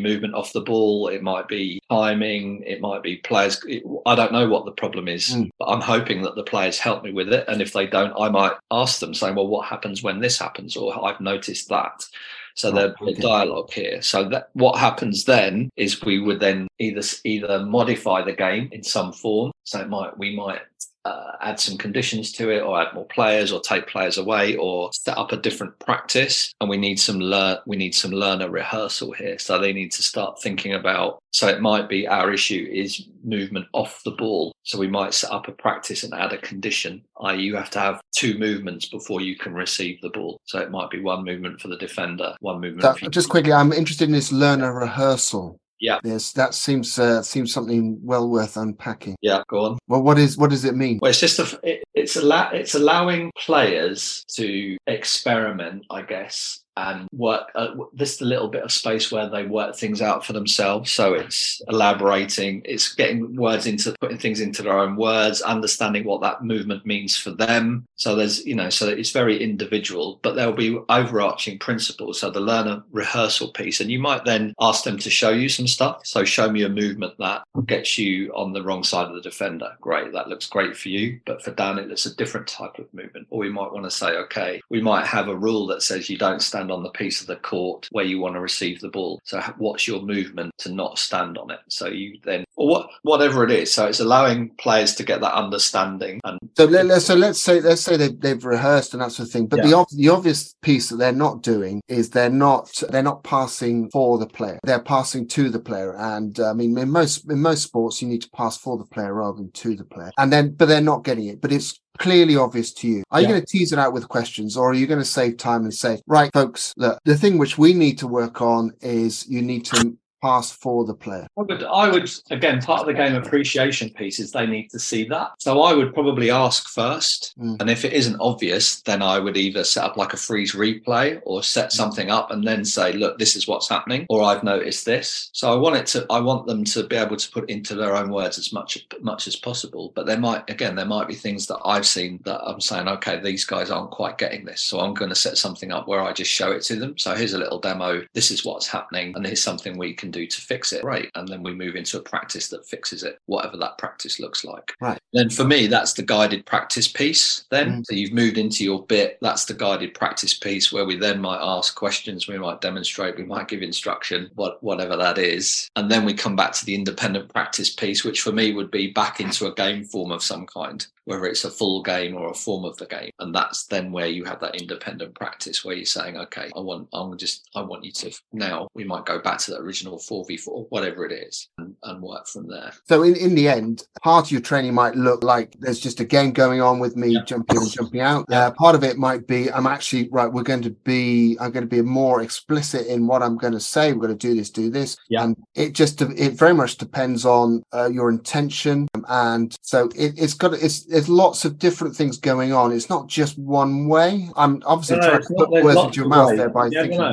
movement 0.00 0.34
off 0.34 0.52
the 0.52 0.60
ball. 0.60 1.08
It 1.08 1.22
might 1.22 1.48
be 1.48 1.80
timing. 1.90 2.62
It 2.62 2.80
might 2.80 3.02
be 3.02 3.16
players. 3.16 3.60
It, 3.66 3.82
I 4.06 4.14
don't 4.14 4.32
know 4.32 4.48
what 4.48 4.64
the 4.64 4.72
problem 4.72 5.08
is, 5.08 5.30
mm. 5.30 5.50
but 5.58 5.66
I'm 5.66 5.80
hoping 5.80 6.22
that 6.22 6.36
the 6.36 6.44
players 6.44 6.78
help 6.78 7.02
me 7.02 7.12
with 7.12 7.32
it. 7.32 7.44
And 7.48 7.60
if 7.60 7.72
they 7.72 7.86
don't, 7.86 8.14
I 8.18 8.28
might 8.28 8.54
ask 8.70 9.00
them, 9.00 9.14
saying, 9.14 9.34
"Well, 9.34 9.48
what 9.48 9.66
happens 9.66 10.02
when 10.02 10.20
this 10.20 10.38
happens?" 10.38 10.76
Or 10.76 11.04
I've 11.04 11.20
noticed 11.20 11.68
that. 11.70 12.06
So 12.54 12.70
oh, 12.70 12.72
there'd 12.72 12.94
be 13.04 13.12
a 13.12 13.20
dialogue 13.20 13.70
here. 13.72 14.02
So 14.02 14.28
that 14.28 14.50
what 14.52 14.78
happens 14.78 15.24
then 15.24 15.70
is 15.76 16.02
we 16.02 16.18
would 16.18 16.40
then 16.40 16.68
either 16.78 17.02
either 17.24 17.64
modify 17.64 18.22
the 18.22 18.32
game 18.32 18.68
in 18.72 18.82
some 18.82 19.12
form. 19.12 19.52
So 19.64 19.80
it 19.80 19.88
might 19.88 20.16
we 20.18 20.34
might 20.36 20.60
uh, 21.04 21.32
add 21.40 21.58
some 21.58 21.76
conditions 21.76 22.32
to 22.32 22.50
it 22.50 22.60
or 22.60 22.80
add 22.80 22.94
more 22.94 23.06
players 23.06 23.52
or 23.52 23.60
take 23.60 23.86
players 23.86 24.18
away 24.18 24.56
or 24.56 24.90
set 24.92 25.18
up 25.18 25.32
a 25.32 25.36
different 25.36 25.78
practice. 25.78 26.52
And 26.60 26.70
we 26.70 26.76
need 26.76 26.98
some 26.98 27.18
learn 27.18 27.58
we 27.66 27.76
need 27.76 27.94
some 27.94 28.12
learner 28.12 28.50
rehearsal 28.50 29.12
here. 29.12 29.38
So 29.38 29.58
they 29.58 29.72
need 29.72 29.92
to 29.92 30.02
start 30.02 30.40
thinking 30.40 30.74
about 30.74 31.22
so 31.32 31.48
it 31.48 31.60
might 31.60 31.88
be 31.88 32.06
our 32.06 32.32
issue 32.32 32.68
is 32.70 33.06
movement 33.24 33.66
off 33.72 34.02
the 34.04 34.10
ball. 34.10 34.52
So 34.64 34.78
we 34.78 34.88
might 34.88 35.14
set 35.14 35.30
up 35.30 35.48
a 35.48 35.52
practice 35.52 36.04
and 36.04 36.14
add 36.14 36.32
a 36.32 36.38
condition 36.38 37.02
i.e 37.22 37.42
you 37.42 37.56
have 37.56 37.70
to 37.70 37.78
have 37.78 38.00
two 38.14 38.38
movements 38.38 38.88
before 38.88 39.20
you 39.20 39.36
can 39.36 39.54
receive 39.54 40.00
the 40.00 40.10
ball. 40.10 40.40
So 40.44 40.58
it 40.58 40.70
might 40.70 40.90
be 40.90 41.00
one 41.00 41.24
movement 41.24 41.60
for 41.60 41.68
the 41.68 41.76
defender 41.76 42.34
one 42.40 42.60
movement 42.60 42.82
that, 42.82 43.10
just 43.10 43.28
quickly 43.28 43.52
i'm 43.52 43.72
interested 43.72 44.04
in 44.04 44.12
this 44.12 44.32
learner 44.32 44.72
rehearsal 44.72 45.58
yeah. 45.82 45.98
Yes, 46.04 46.32
that 46.32 46.54
seems 46.54 46.98
uh, 46.98 47.22
seems 47.22 47.52
something 47.52 47.98
well 48.02 48.30
worth 48.30 48.56
unpacking. 48.56 49.16
Yeah, 49.20 49.42
go 49.48 49.64
on. 49.64 49.78
Well, 49.88 50.02
what 50.02 50.16
is 50.16 50.38
what 50.38 50.50
does 50.50 50.64
it 50.64 50.76
mean? 50.76 51.00
Well, 51.02 51.10
it's 51.10 51.20
just 51.20 51.40
a, 51.40 51.60
it, 51.64 51.82
it's 51.92 52.14
allow, 52.16 52.50
it's 52.52 52.74
allowing 52.74 53.32
players 53.36 54.24
to 54.36 54.76
experiment, 54.86 55.84
I 55.90 56.02
guess, 56.02 56.62
and 56.76 57.08
work 57.12 57.50
uh, 57.54 57.74
this 57.92 58.20
little 58.20 58.48
bit 58.48 58.62
of 58.62 58.72
space 58.72 59.12
where 59.12 59.28
they 59.28 59.44
work 59.44 59.76
things 59.76 60.00
out 60.00 60.24
for 60.24 60.32
themselves. 60.32 60.90
So 60.90 61.14
it's 61.14 61.60
elaborating 61.68 62.62
it's 62.64 62.94
getting 62.94 63.36
words 63.36 63.66
into 63.66 63.94
putting 64.00 64.18
things 64.18 64.40
into 64.40 64.62
their 64.62 64.78
own 64.78 64.96
words 64.96 65.42
understanding 65.42 66.04
what 66.04 66.22
that 66.22 66.44
movement 66.44 66.86
means 66.86 67.16
for 67.16 67.30
them. 67.30 67.86
So 67.96 68.14
there's 68.16 68.44
you 68.46 68.54
know 68.54 68.70
so 68.70 68.88
it's 68.88 69.10
very 69.10 69.42
individual 69.42 70.20
but 70.22 70.34
there'll 70.34 70.52
be 70.52 70.78
overarching 70.88 71.58
principles. 71.58 72.20
So 72.20 72.30
the 72.30 72.40
learner 72.40 72.82
rehearsal 72.90 73.52
piece 73.52 73.80
and 73.80 73.90
you 73.90 73.98
might 73.98 74.24
then 74.24 74.54
ask 74.60 74.84
them 74.84 74.98
to 74.98 75.10
show 75.10 75.30
you 75.30 75.48
some 75.48 75.66
stuff. 75.66 76.06
So 76.06 76.24
show 76.24 76.50
me 76.50 76.62
a 76.62 76.68
movement 76.68 77.14
that 77.18 77.42
gets 77.66 77.98
you 77.98 78.32
on 78.34 78.52
the 78.52 78.62
wrong 78.62 78.84
side 78.84 79.08
of 79.08 79.14
the 79.14 79.20
defender. 79.20 79.72
Great 79.80 80.12
that 80.12 80.28
looks 80.28 80.46
great 80.46 80.76
for 80.76 80.88
you 80.88 81.20
but 81.26 81.42
for 81.42 81.50
dan 81.52 81.78
it 81.78 81.88
looks 81.88 82.06
a 82.06 82.16
different 82.16 82.46
type 82.46 82.78
of 82.78 82.92
movement. 82.94 83.26
Or 83.30 83.40
we 83.40 83.50
might 83.50 83.72
want 83.72 83.84
to 83.84 83.90
say 83.90 84.16
okay 84.16 84.62
we 84.70 84.80
might 84.80 85.06
have 85.06 85.28
a 85.28 85.36
rule 85.36 85.66
that 85.66 85.82
says 85.82 86.08
you 86.08 86.16
don't 86.16 86.40
stand 86.40 86.61
stand 86.62 86.72
on 86.72 86.82
the 86.82 86.90
piece 86.90 87.20
of 87.20 87.26
the 87.26 87.36
court 87.36 87.88
where 87.90 88.04
you 88.04 88.20
want 88.20 88.34
to 88.34 88.40
receive 88.40 88.80
the 88.80 88.88
ball. 88.88 89.20
So 89.24 89.40
what's 89.58 89.88
your 89.88 90.02
movement 90.02 90.52
to 90.58 90.72
not 90.72 90.98
stand 90.98 91.38
on 91.38 91.50
it? 91.50 91.60
So 91.68 91.88
you 91.88 92.18
then, 92.24 92.44
or 92.56 92.68
what, 92.68 92.88
whatever 93.02 93.44
it 93.44 93.50
is. 93.50 93.72
So 93.72 93.86
it's 93.86 94.00
allowing 94.00 94.50
players 94.50 94.94
to 94.96 95.02
get 95.02 95.20
that 95.20 95.34
understanding. 95.34 96.20
And 96.24 96.38
so 96.56 96.64
let, 96.66 96.90
us 96.90 97.06
so 97.06 97.14
let's 97.14 97.42
say 97.42 97.60
let's 97.60 97.82
say 97.82 97.96
they've, 97.96 98.18
they've 98.20 98.44
rehearsed 98.44 98.94
and 98.94 99.02
that 99.02 99.12
sort 99.12 99.28
of 99.28 99.32
thing. 99.32 99.46
But 99.46 99.64
yeah. 99.64 99.70
the 99.70 99.86
the 99.96 100.08
obvious 100.08 100.54
piece 100.62 100.88
that 100.90 100.96
they're 100.96 101.12
not 101.12 101.42
doing 101.42 101.80
is 101.88 102.10
they're 102.10 102.30
not 102.30 102.82
they're 102.90 103.02
not 103.02 103.24
passing 103.24 103.90
for 103.90 104.18
the 104.18 104.26
player. 104.26 104.60
They're 104.62 104.80
passing 104.80 105.26
to 105.28 105.50
the 105.50 105.60
player. 105.60 105.96
And 105.96 106.38
I 106.38 106.52
mean, 106.52 106.78
in 106.78 106.90
most 106.90 107.30
in 107.30 107.40
most 107.40 107.64
sports, 107.64 108.00
you 108.00 108.08
need 108.08 108.22
to 108.22 108.30
pass 108.30 108.56
for 108.56 108.78
the 108.78 108.84
player 108.84 109.14
rather 109.14 109.38
than 109.38 109.50
to 109.52 109.74
the 109.74 109.84
player. 109.84 110.10
And 110.18 110.32
then, 110.32 110.54
but 110.54 110.66
they're 110.66 110.80
not 110.80 111.04
getting 111.04 111.26
it. 111.26 111.40
But 111.40 111.52
it's 111.52 111.80
clearly 111.98 112.36
obvious 112.36 112.72
to 112.74 112.88
you? 112.88 113.04
Are 113.10 113.20
yeah. 113.20 113.28
you 113.28 113.34
going 113.34 113.40
to 113.40 113.46
tease 113.46 113.72
it 113.72 113.78
out 113.78 113.92
with 113.92 114.08
questions 114.08 114.56
or 114.56 114.70
are 114.70 114.74
you 114.74 114.86
going 114.86 115.00
to 115.00 115.04
save 115.04 115.36
time 115.36 115.62
and 115.62 115.74
say, 115.74 116.00
right, 116.06 116.30
folks, 116.32 116.74
look, 116.76 116.98
the 117.04 117.16
thing 117.16 117.38
which 117.38 117.58
we 117.58 117.74
need 117.74 117.98
to 117.98 118.06
work 118.06 118.40
on 118.40 118.72
is 118.80 119.26
you 119.28 119.42
need 119.42 119.64
to 119.66 119.96
pass 120.22 120.50
for 120.50 120.84
the 120.84 120.94
player? 120.94 121.26
I 121.36 121.42
would, 121.42 121.64
I 121.64 121.88
would 121.90 122.10
again, 122.30 122.60
part 122.62 122.80
of 122.80 122.86
the 122.86 122.94
game 122.94 123.14
appreciation 123.14 123.90
piece 123.90 124.20
is 124.20 124.32
they 124.32 124.46
need 124.46 124.68
to 124.70 124.78
see 124.78 125.04
that. 125.08 125.32
So 125.38 125.62
I 125.62 125.74
would 125.74 125.92
probably 125.92 126.30
ask 126.30 126.68
first. 126.68 127.34
Mm. 127.38 127.60
And 127.60 127.70
if 127.70 127.84
it 127.84 127.92
isn't 127.92 128.20
obvious, 128.20 128.80
then 128.82 129.02
I 129.02 129.18
would 129.18 129.36
either 129.36 129.64
set 129.64 129.84
up 129.84 129.96
like 129.96 130.12
a 130.12 130.16
freeze 130.16 130.52
replay 130.52 131.20
or 131.24 131.42
set 131.42 131.68
mm. 131.68 131.72
something 131.72 132.10
up 132.10 132.30
and 132.30 132.46
then 132.46 132.64
say, 132.64 132.92
look, 132.92 133.18
this 133.18 133.36
is 133.36 133.48
what's 133.48 133.68
happening, 133.68 134.06
or 134.08 134.22
I've 134.22 134.44
noticed 134.44 134.84
this. 134.84 135.30
So 135.32 135.52
I 135.52 135.56
want 135.56 135.76
it 135.76 135.86
to, 135.88 136.06
I 136.10 136.20
want 136.20 136.46
them 136.46 136.64
to 136.64 136.86
be 136.86 136.96
able 136.96 137.16
to 137.16 137.30
put 137.30 137.50
into 137.50 137.74
their 137.74 137.96
own 137.96 138.10
words 138.10 138.38
as 138.38 138.52
much, 138.52 138.86
much 139.00 139.26
as 139.26 139.36
possible. 139.36 139.92
But 139.94 140.06
there 140.06 140.18
might, 140.18 140.48
again, 140.48 140.76
there 140.76 140.86
might 140.86 141.08
be 141.08 141.14
things 141.14 141.46
that 141.48 141.60
I've 141.64 141.86
seen 141.86 142.20
that 142.24 142.40
I'm 142.42 142.60
saying, 142.60 142.88
okay, 142.88 143.20
these 143.20 143.44
guys 143.44 143.70
aren't 143.70 143.90
quite 143.90 144.18
getting 144.18 144.44
this. 144.44 144.60
So 144.60 144.80
I'm 144.80 144.94
going 144.94 145.10
to 145.10 145.16
set 145.16 145.36
something 145.36 145.72
up 145.72 145.88
where 145.88 146.00
I 146.00 146.12
just 146.12 146.30
show 146.30 146.52
it 146.52 146.62
to 146.62 146.76
them. 146.76 146.96
So 146.96 147.14
here's 147.14 147.34
a 147.34 147.38
little 147.38 147.58
demo. 147.58 148.02
This 148.12 148.30
is 148.30 148.44
what's 148.44 148.68
happening. 148.68 149.14
And 149.16 149.26
here's 149.26 149.42
something 149.42 149.76
we 149.76 149.94
can 149.94 150.11
do 150.12 150.26
to 150.26 150.40
fix 150.40 150.72
it 150.72 150.84
right 150.84 151.10
and 151.14 151.28
then 151.28 151.42
we 151.42 151.54
move 151.54 151.76
into 151.76 151.98
a 151.98 152.02
practice 152.02 152.48
that 152.48 152.66
fixes 152.66 153.02
it 153.02 153.18
whatever 153.26 153.56
that 153.56 153.78
practice 153.78 154.20
looks 154.20 154.44
like. 154.44 154.72
Right. 154.80 154.98
Then 155.12 155.30
for 155.30 155.44
me 155.44 155.66
that's 155.66 155.92
the 155.92 156.02
guided 156.02 156.46
practice 156.46 156.88
piece 156.88 157.44
then. 157.50 157.80
Mm. 157.80 157.86
so 157.86 157.94
you've 157.94 158.12
moved 158.12 158.38
into 158.38 158.64
your 158.64 158.84
bit 158.86 159.18
that's 159.20 159.44
the 159.44 159.54
guided 159.54 159.94
practice 159.94 160.34
piece 160.34 160.72
where 160.72 160.84
we 160.84 160.96
then 160.96 161.20
might 161.20 161.40
ask 161.40 161.74
questions 161.74 162.28
we 162.28 162.38
might 162.38 162.60
demonstrate 162.60 163.16
we 163.16 163.24
might 163.24 163.48
give 163.48 163.62
instruction 163.62 164.30
what 164.34 164.62
whatever 164.62 164.96
that 164.96 165.18
is. 165.18 165.68
And 165.76 165.90
then 165.90 166.04
we 166.04 166.14
come 166.14 166.36
back 166.36 166.52
to 166.52 166.64
the 166.64 166.74
independent 166.74 167.32
practice 167.32 167.74
piece 167.74 168.04
which 168.04 168.20
for 168.20 168.32
me 168.32 168.52
would 168.52 168.70
be 168.70 168.92
back 168.92 169.20
into 169.20 169.46
a 169.46 169.54
game 169.54 169.84
form 169.84 170.12
of 170.12 170.22
some 170.22 170.46
kind 170.46 170.86
whether 171.04 171.26
it's 171.26 171.44
a 171.44 171.50
full 171.50 171.82
game 171.82 172.14
or 172.14 172.30
a 172.30 172.34
form 172.34 172.64
of 172.64 172.76
the 172.76 172.86
game. 172.86 173.10
And 173.18 173.34
that's 173.34 173.66
then 173.66 173.90
where 173.90 174.06
you 174.06 174.24
have 174.24 174.38
that 174.40 174.60
independent 174.60 175.14
practice 175.14 175.64
where 175.64 175.74
you're 175.74 175.84
saying 175.84 176.16
okay 176.16 176.50
i 176.56 176.60
want 176.60 176.88
i'm 176.92 177.16
just 177.16 177.48
i 177.54 177.60
want 177.60 177.84
you 177.84 177.92
to 177.92 178.10
now 178.32 178.68
we 178.74 178.84
might 178.84 179.04
go 179.04 179.18
back 179.18 179.38
to 179.38 179.50
the 179.52 179.58
original 179.58 179.98
4v4 180.02 180.66
whatever 180.70 181.04
it 181.04 181.12
is 181.12 181.48
and, 181.58 181.74
and 181.84 182.02
work 182.02 182.26
from 182.26 182.48
there 182.48 182.72
so 182.88 183.02
in, 183.02 183.16
in 183.16 183.34
the 183.34 183.48
end 183.48 183.84
part 184.02 184.26
of 184.26 184.32
your 184.32 184.40
training 184.40 184.74
might 184.74 184.94
look 184.94 185.22
like 185.22 185.54
there's 185.60 185.80
just 185.80 186.00
a 186.00 186.04
game 186.04 186.32
going 186.32 186.60
on 186.60 186.78
with 186.78 186.96
me 186.96 187.08
yeah. 187.08 187.24
jumping 187.24 187.58
and 187.58 187.70
jumping 187.70 188.00
out 188.00 188.24
yeah. 188.28 188.46
uh, 188.46 188.50
part 188.52 188.74
of 188.74 188.84
it 188.84 188.96
might 188.98 189.26
be 189.26 189.50
i'm 189.52 189.66
actually 189.66 190.08
right 190.10 190.32
we're 190.32 190.42
going 190.42 190.62
to 190.62 190.70
be 190.70 191.36
i'm 191.40 191.50
going 191.50 191.64
to 191.64 191.76
be 191.76 191.82
more 191.82 192.22
explicit 192.22 192.86
in 192.86 193.06
what 193.06 193.22
i'm 193.22 193.36
going 193.36 193.52
to 193.52 193.60
say 193.60 193.92
we're 193.92 194.06
going 194.06 194.18
to 194.18 194.28
do 194.28 194.34
this 194.34 194.50
do 194.50 194.70
this 194.70 194.96
yeah. 195.08 195.24
and 195.24 195.36
it 195.54 195.72
just 195.72 196.00
it 196.02 196.34
very 196.34 196.54
much 196.54 196.76
depends 196.76 197.24
on 197.24 197.62
uh, 197.72 197.88
your 197.88 198.10
intention 198.10 198.88
and 199.08 199.56
so 199.62 199.88
it, 199.96 200.14
it's 200.18 200.34
got 200.34 200.52
it's 200.54 200.84
there's 200.84 201.08
lots 201.08 201.44
of 201.44 201.58
different 201.58 201.94
things 201.94 202.18
going 202.18 202.52
on. 202.52 202.72
It's 202.72 202.90
not 202.90 203.08
just 203.08 203.38
one 203.38 203.86
way. 203.86 204.28
I'm 204.36 204.62
obviously 204.66 204.96
no, 204.96 205.08
trying 205.08 205.22
to 205.22 205.34
put 205.36 205.50
words 205.50 205.80
into 205.80 206.00
your 206.00 206.08
mouth 206.08 206.36
there 206.36 206.50
by 206.50 206.68
yeah, 206.70 206.82
thinking. 206.82 206.98
No, 206.98 207.12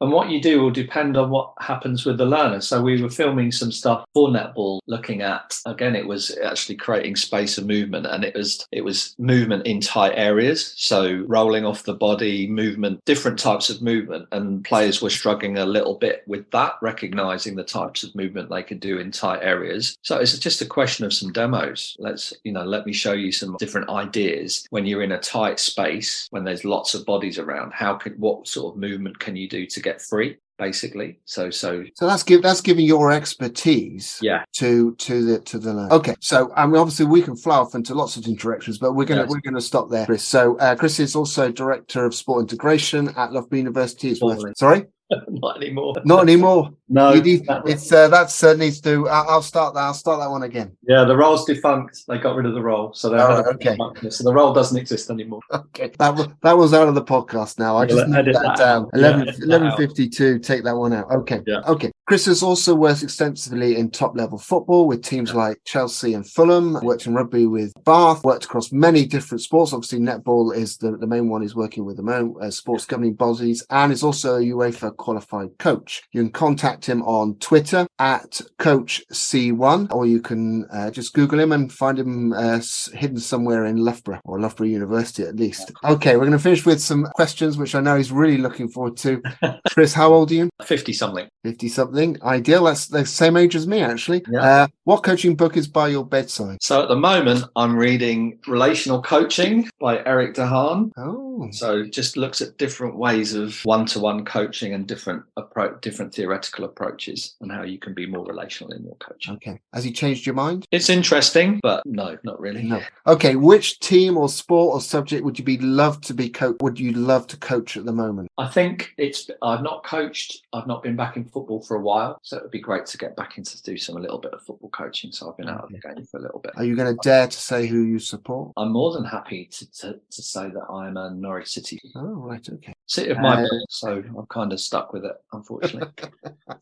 and 0.00 0.12
what 0.12 0.30
you 0.30 0.40
do 0.40 0.60
will 0.60 0.70
depend 0.70 1.16
on 1.16 1.30
what 1.30 1.52
happens 1.58 2.04
with 2.04 2.18
the 2.18 2.26
learner. 2.26 2.60
So 2.60 2.82
we 2.82 3.00
were 3.00 3.10
filming 3.10 3.52
some 3.52 3.72
stuff 3.72 4.04
for 4.12 4.28
netball, 4.28 4.80
looking 4.86 5.22
at 5.22 5.58
again, 5.66 5.96
it 5.96 6.06
was 6.06 6.36
actually 6.44 6.76
creating 6.76 7.16
space 7.16 7.58
and 7.58 7.66
movement, 7.66 8.06
and 8.06 8.24
it 8.24 8.34
was 8.34 8.66
it 8.72 8.82
was 8.82 9.14
movement 9.18 9.66
in 9.66 9.80
tight 9.80 10.14
areas. 10.16 10.74
So 10.76 11.24
rolling 11.26 11.64
off 11.64 11.84
the 11.84 11.94
body, 11.94 12.46
movement, 12.46 13.04
different 13.04 13.38
types 13.38 13.70
of 13.70 13.82
movement, 13.82 14.28
and 14.32 14.64
players 14.64 15.00
were 15.00 15.10
struggling 15.10 15.58
a 15.58 15.66
little 15.66 15.94
bit 15.94 16.22
with 16.26 16.50
that, 16.50 16.74
recognizing 16.82 17.56
the 17.56 17.64
types 17.64 18.02
of 18.02 18.14
movement 18.14 18.50
they 18.50 18.62
could 18.62 18.80
do 18.80 18.98
in 18.98 19.10
tight 19.10 19.40
areas. 19.42 19.96
So 20.02 20.18
it's 20.18 20.38
just 20.38 20.62
a 20.62 20.66
question 20.66 21.04
of 21.04 21.14
some 21.14 21.32
demos. 21.32 21.96
Let's 21.98 22.32
you 22.44 22.52
know, 22.52 22.64
let 22.64 22.86
me 22.86 22.92
show 22.92 23.12
you 23.12 23.32
some 23.32 23.56
different 23.58 23.88
ideas 23.88 24.66
when 24.70 24.86
you're 24.86 25.02
in 25.02 25.12
a 25.12 25.18
tight 25.18 25.58
space 25.58 26.28
when 26.30 26.44
there's 26.44 26.64
lots 26.64 26.94
of 26.94 27.06
bodies 27.06 27.38
around. 27.38 27.72
How 27.72 27.94
could 27.94 28.18
what 28.18 28.46
sort 28.46 28.74
of 28.74 28.80
movement 28.80 29.18
can 29.18 29.36
you 29.36 29.48
do 29.48 29.66
to 29.66 29.80
get 29.86 30.02
free 30.02 30.36
basically. 30.58 31.18
So 31.24 31.50
so 31.50 31.84
so 31.94 32.06
that's 32.06 32.22
give 32.22 32.42
that's 32.42 32.60
giving 32.60 32.86
your 32.86 33.12
expertise 33.12 34.18
yeah. 34.22 34.44
to 34.54 34.94
to 34.96 35.24
the 35.24 35.40
to 35.40 35.58
the 35.58 35.72
learner. 35.74 35.92
okay 35.92 36.14
so 36.20 36.50
I 36.56 36.66
mean 36.66 36.76
obviously 36.76 37.06
we 37.06 37.22
can 37.22 37.36
fly 37.36 37.56
off 37.56 37.74
into 37.74 37.94
lots 37.94 38.16
of 38.16 38.26
interactions 38.26 38.78
but 38.78 38.94
we're 38.94 39.04
gonna 39.04 39.22
yes. 39.22 39.30
we're 39.30 39.40
gonna 39.40 39.60
stop 39.60 39.90
there. 39.90 40.06
Chris 40.06 40.22
so 40.22 40.56
uh, 40.58 40.74
chris 40.74 40.98
is 40.98 41.14
also 41.14 41.52
director 41.52 42.04
of 42.04 42.14
sport 42.14 42.40
integration 42.40 43.08
at 43.16 43.32
loughborough 43.32 43.58
university. 43.58 44.14
Sorry 44.56 44.84
Not 45.28 45.56
anymore. 45.56 45.94
Not 46.04 46.22
anymore. 46.22 46.72
no, 46.88 47.14
need, 47.14 47.44
it's 47.66 47.92
uh, 47.92 48.08
that's 48.08 48.42
uh, 48.42 48.54
needs 48.54 48.80
to. 48.80 49.08
I'll, 49.08 49.28
I'll, 49.28 49.42
start 49.42 49.74
that. 49.74 49.80
I'll 49.80 49.94
start 49.94 50.18
that 50.18 50.30
one 50.30 50.42
again. 50.42 50.76
Yeah, 50.82 51.04
the 51.04 51.16
role's 51.16 51.44
defunct. 51.44 52.02
They 52.08 52.18
got 52.18 52.34
rid 52.34 52.46
of 52.46 52.54
the 52.54 52.62
role, 52.62 52.92
so 52.92 53.10
they're 53.10 53.20
oh, 53.20 53.44
okay. 53.52 53.76
So 54.10 54.24
the 54.24 54.34
role 54.34 54.52
doesn't 54.52 54.76
exist 54.76 55.10
anymore. 55.10 55.40
Okay, 55.76 55.90
that 55.98 56.14
was 56.14 56.28
that 56.42 56.56
was 56.56 56.72
out 56.74 56.88
of 56.88 56.94
the 56.94 57.02
podcast 57.02 57.58
now. 57.58 57.76
I 57.76 57.82
yeah, 57.82 57.88
just 57.88 58.14
edit 58.14 58.34
that, 58.34 58.42
that 58.42 58.56
down. 58.56 58.88
11, 58.94 59.20
yeah, 59.20 59.32
1152. 59.32 60.38
Take 60.38 60.64
that 60.64 60.76
one 60.76 60.92
out. 60.92 61.10
Okay. 61.10 61.40
Yeah. 61.46 61.60
Okay. 61.66 61.92
Chris 62.06 62.26
has 62.26 62.42
also 62.42 62.72
worked 62.74 63.02
extensively 63.02 63.76
in 63.76 63.90
top 63.90 64.16
level 64.16 64.38
football 64.38 64.86
with 64.86 65.02
teams 65.02 65.34
like 65.34 65.58
Chelsea 65.64 66.14
and 66.14 66.24
Fulham, 66.24 66.78
worked 66.82 67.06
in 67.06 67.14
rugby 67.14 67.46
with 67.46 67.72
Bath, 67.84 68.22
worked 68.22 68.44
across 68.44 68.70
many 68.70 69.04
different 69.04 69.42
sports. 69.42 69.72
Obviously, 69.72 69.98
netball 69.98 70.54
is 70.54 70.76
the, 70.76 70.96
the 70.96 71.06
main 71.06 71.28
one 71.28 71.42
he's 71.42 71.56
working 71.56 71.84
with 71.84 71.96
the 71.96 72.04
moment, 72.04 72.36
uh, 72.40 72.50
sports 72.50 72.86
governing 72.86 73.14
bodies, 73.14 73.66
and 73.70 73.92
is 73.92 74.04
also 74.04 74.36
a 74.36 74.40
UEFA 74.40 74.95
qualified 74.96 75.58
coach. 75.58 76.02
You 76.12 76.22
can 76.22 76.32
contact 76.32 76.86
him 76.86 77.02
on 77.02 77.36
Twitter 77.36 77.86
at 77.98 78.40
Coach 78.58 79.02
C1, 79.12 79.92
or 79.92 80.06
you 80.06 80.20
can 80.20 80.66
uh, 80.72 80.90
just 80.90 81.14
Google 81.14 81.40
him 81.40 81.52
and 81.52 81.72
find 81.72 81.98
him 81.98 82.32
uh, 82.32 82.60
hidden 82.92 83.18
somewhere 83.18 83.64
in 83.64 83.76
Loughborough 83.76 84.20
or 84.24 84.40
Loughborough 84.40 84.66
University 84.66 85.22
at 85.22 85.36
least. 85.36 85.72
Okay, 85.84 86.16
we're 86.16 86.26
going 86.26 86.32
to 86.32 86.38
finish 86.38 86.66
with 86.66 86.80
some 86.80 87.06
questions, 87.14 87.56
which 87.56 87.74
I 87.74 87.80
know 87.80 87.96
he's 87.96 88.12
really 88.12 88.38
looking 88.38 88.68
forward 88.68 88.96
to. 88.98 89.22
Chris, 89.72 89.92
how 89.94 90.12
old 90.12 90.30
are 90.30 90.34
you? 90.34 90.50
50 90.62 90.92
something. 90.92 91.28
50 91.44 91.68
something. 91.68 92.22
Ideal. 92.22 92.64
That's 92.64 92.88
the 92.88 93.06
same 93.06 93.36
age 93.36 93.54
as 93.54 93.66
me, 93.66 93.80
actually. 93.80 94.24
Yeah. 94.30 94.40
Uh, 94.42 94.66
what 94.84 95.02
coaching 95.02 95.36
book 95.36 95.56
is 95.56 95.68
by 95.68 95.88
your 95.88 96.04
bedside? 96.04 96.58
So 96.62 96.82
at 96.82 96.88
the 96.88 96.96
moment, 96.96 97.44
I'm 97.56 97.76
reading 97.76 98.38
Relational 98.46 99.02
Coaching 99.02 99.68
by 99.80 100.04
Erik 100.04 100.34
de 100.34 100.46
Haan. 100.46 100.92
Oh, 100.96 101.48
So 101.52 101.84
just 101.84 102.16
looks 102.16 102.40
at 102.40 102.56
different 102.58 102.96
ways 102.96 103.34
of 103.34 103.60
one-to-one 103.64 104.24
coaching 104.24 104.72
and 104.74 104.85
different 104.86 105.22
approach, 105.36 105.80
different 105.82 106.14
theoretical 106.14 106.64
approaches 106.64 107.36
and 107.40 107.50
how 107.52 107.62
you 107.62 107.78
can 107.78 107.94
be 107.94 108.06
more 108.06 108.24
relational 108.24 108.72
in 108.72 108.84
your 108.84 108.94
coaching. 108.96 109.34
okay. 109.34 109.60
Has 109.72 109.84
he 109.84 109.92
changed 109.92 110.26
your 110.26 110.34
mind? 110.34 110.64
It's 110.70 110.88
interesting, 110.88 111.60
but 111.62 111.84
no, 111.86 112.16
not 112.24 112.40
really. 112.40 112.62
No. 112.62 112.80
Okay. 113.06 113.36
Which 113.36 113.80
team 113.80 114.16
or 114.16 114.28
sport 114.28 114.74
or 114.74 114.80
subject 114.80 115.24
would 115.24 115.38
you 115.38 115.44
be 115.44 115.58
love 115.58 116.00
to 116.02 116.14
be 116.14 116.28
coach? 116.30 116.56
Would 116.60 116.78
you 116.80 116.92
love 116.92 117.26
to 117.28 117.36
coach 117.36 117.76
at 117.76 117.84
the 117.84 117.92
moment? 117.92 118.28
I 118.38 118.48
think 118.48 118.92
it's. 118.98 119.28
I've 119.42 119.62
not 119.62 119.84
coached. 119.84 120.42
I've 120.52 120.66
not 120.66 120.82
been 120.82 120.96
back 120.96 121.16
in 121.16 121.24
football 121.24 121.60
for 121.62 121.76
a 121.76 121.80
while, 121.80 122.18
so 122.22 122.36
it 122.36 122.42
would 122.42 122.52
be 122.52 122.60
great 122.60 122.86
to 122.86 122.98
get 122.98 123.16
back 123.16 123.38
into 123.38 123.60
do 123.62 123.76
some 123.76 123.96
a 123.96 124.00
little 124.00 124.18
bit 124.18 124.32
of 124.32 124.42
football 124.42 124.70
coaching. 124.70 125.10
So 125.12 125.30
I've 125.30 125.36
been 125.36 125.48
out 125.48 125.64
of 125.64 125.70
the 125.70 125.78
game 125.78 126.04
for 126.06 126.18
a 126.18 126.22
little 126.22 126.40
bit. 126.40 126.52
Are 126.56 126.64
you 126.64 126.76
going 126.76 126.94
to 126.94 126.98
dare 127.02 127.26
to 127.26 127.36
say 127.38 127.66
who 127.66 127.82
you 127.82 127.98
support? 127.98 128.52
I'm 128.56 128.72
more 128.72 128.92
than 128.92 129.04
happy 129.04 129.46
to, 129.52 129.70
to, 129.80 130.00
to 130.10 130.22
say 130.22 130.48
that 130.50 130.64
I'm 130.70 130.96
a 130.96 131.10
Norwich 131.10 131.48
City 131.48 131.80
Oh, 131.94 132.00
right. 132.14 132.46
Okay. 132.48 132.74
city 132.86 133.10
of 133.10 133.18
my 133.18 133.34
Uh, 133.36 133.48
birth, 133.48 133.62
so 133.70 134.02
I'm 134.18 134.26
kind 134.26 134.52
of 134.52 134.60
stuck 134.60 134.75
with 134.92 135.04
it, 135.04 135.16
unfortunately. 135.32 135.90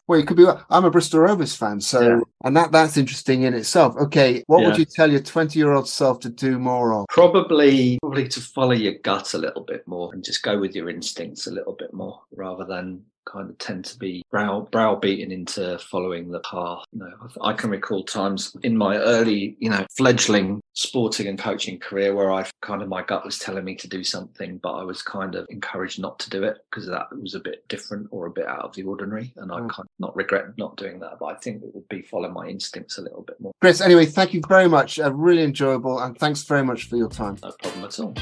Well, 0.06 0.20
you 0.20 0.26
could 0.26 0.36
be. 0.36 0.44
I'm 0.68 0.84
a 0.84 0.90
Bristol 0.90 1.20
Rovers 1.20 1.56
fan, 1.56 1.80
so 1.80 2.00
Yeah. 2.02 2.20
and 2.44 2.54
that 2.58 2.72
that's 2.72 2.98
interesting 2.98 3.42
in 3.44 3.54
itself. 3.54 3.96
Okay, 3.96 4.44
what 4.48 4.62
would 4.62 4.76
you 4.76 4.84
tell 4.84 5.10
your 5.10 5.20
20 5.22 5.58
year 5.58 5.72
old 5.72 5.88
self 5.88 6.20
to 6.20 6.28
do 6.28 6.58
more 6.58 6.92
of? 6.92 7.06
probably, 7.08 7.98
probably 8.02 8.28
to 8.28 8.40
follow 8.40 8.72
your 8.72 8.94
gut 9.02 9.32
a 9.32 9.38
little 9.38 9.62
bit 9.62 9.88
more 9.88 10.12
and 10.12 10.22
just 10.22 10.42
go 10.42 10.58
with 10.58 10.74
your 10.74 10.90
instincts 10.90 11.46
a 11.46 11.50
little 11.50 11.72
bit 11.72 11.94
more, 11.94 12.20
rather 12.44 12.64
than 12.64 13.02
kind 13.26 13.48
of 13.48 13.56
tend 13.56 13.82
to 13.86 13.98
be 13.98 14.22
brow 14.30 14.68
browbeaten 14.70 15.32
into 15.32 15.78
following 15.78 16.30
the 16.30 16.40
path. 16.40 16.84
No, 16.92 17.10
I, 17.40 17.48
I 17.50 17.52
can 17.54 17.70
recall 17.70 18.04
times 18.04 18.54
in 18.62 18.76
my 18.76 18.98
early, 18.98 19.56
you 19.60 19.70
know, 19.70 19.86
fledgling 19.96 20.60
sporting 20.74 21.28
and 21.28 21.38
coaching 21.38 21.78
career 21.78 22.14
where 22.14 22.30
I 22.30 22.46
kind 22.60 22.82
of 22.82 22.88
my 22.90 23.02
gut 23.02 23.24
was 23.24 23.38
telling 23.38 23.64
me 23.64 23.76
to 23.76 23.88
do 23.88 24.04
something, 24.04 24.58
but 24.58 24.74
I 24.74 24.84
was 24.84 25.00
kind 25.00 25.36
of 25.36 25.46
encouraged 25.48 25.98
not 26.00 26.18
to 26.18 26.28
do 26.30 26.42
it 26.44 26.58
because 26.70 26.86
that 26.86 27.06
was 27.18 27.34
a 27.34 27.40
bit 27.40 27.66
different 27.68 28.08
or 28.10 28.26
a 28.26 28.30
bit 28.30 28.46
out 28.46 28.64
of 28.64 28.74
the 28.74 28.82
ordinary, 28.82 29.32
and 29.36 29.50
I 29.50 29.60
Mm. 29.60 29.70
kind 29.70 29.86
of 29.86 29.98
not 29.98 30.14
regret 30.14 30.58
not 30.58 30.76
doing 30.76 31.00
that. 31.00 31.18
But 31.18 31.26
I 31.26 31.34
think 31.36 31.62
it 31.62 31.74
would 31.74 31.88
be 31.88 32.02
follow 32.02 32.28
my 32.28 32.46
instincts 32.46 32.98
a 32.98 33.02
little 33.02 33.22
bit 33.22 33.40
more. 33.40 33.52
Chris, 33.62 33.80
anyway, 33.80 34.04
thank 34.04 34.34
you 34.34 34.42
very 34.46 34.68
much. 34.68 34.98
Uh, 34.98 35.10
really 35.14 35.44
enjoyable, 35.44 35.98
and 35.98 36.18
thanks 36.18 36.42
very 36.42 36.62
much 36.62 36.88
for 36.88 36.96
your 36.96 37.08
time. 37.08 37.38
No 37.42 37.52
problem 37.62 37.84
at 37.86 37.98
all. 38.00 38.14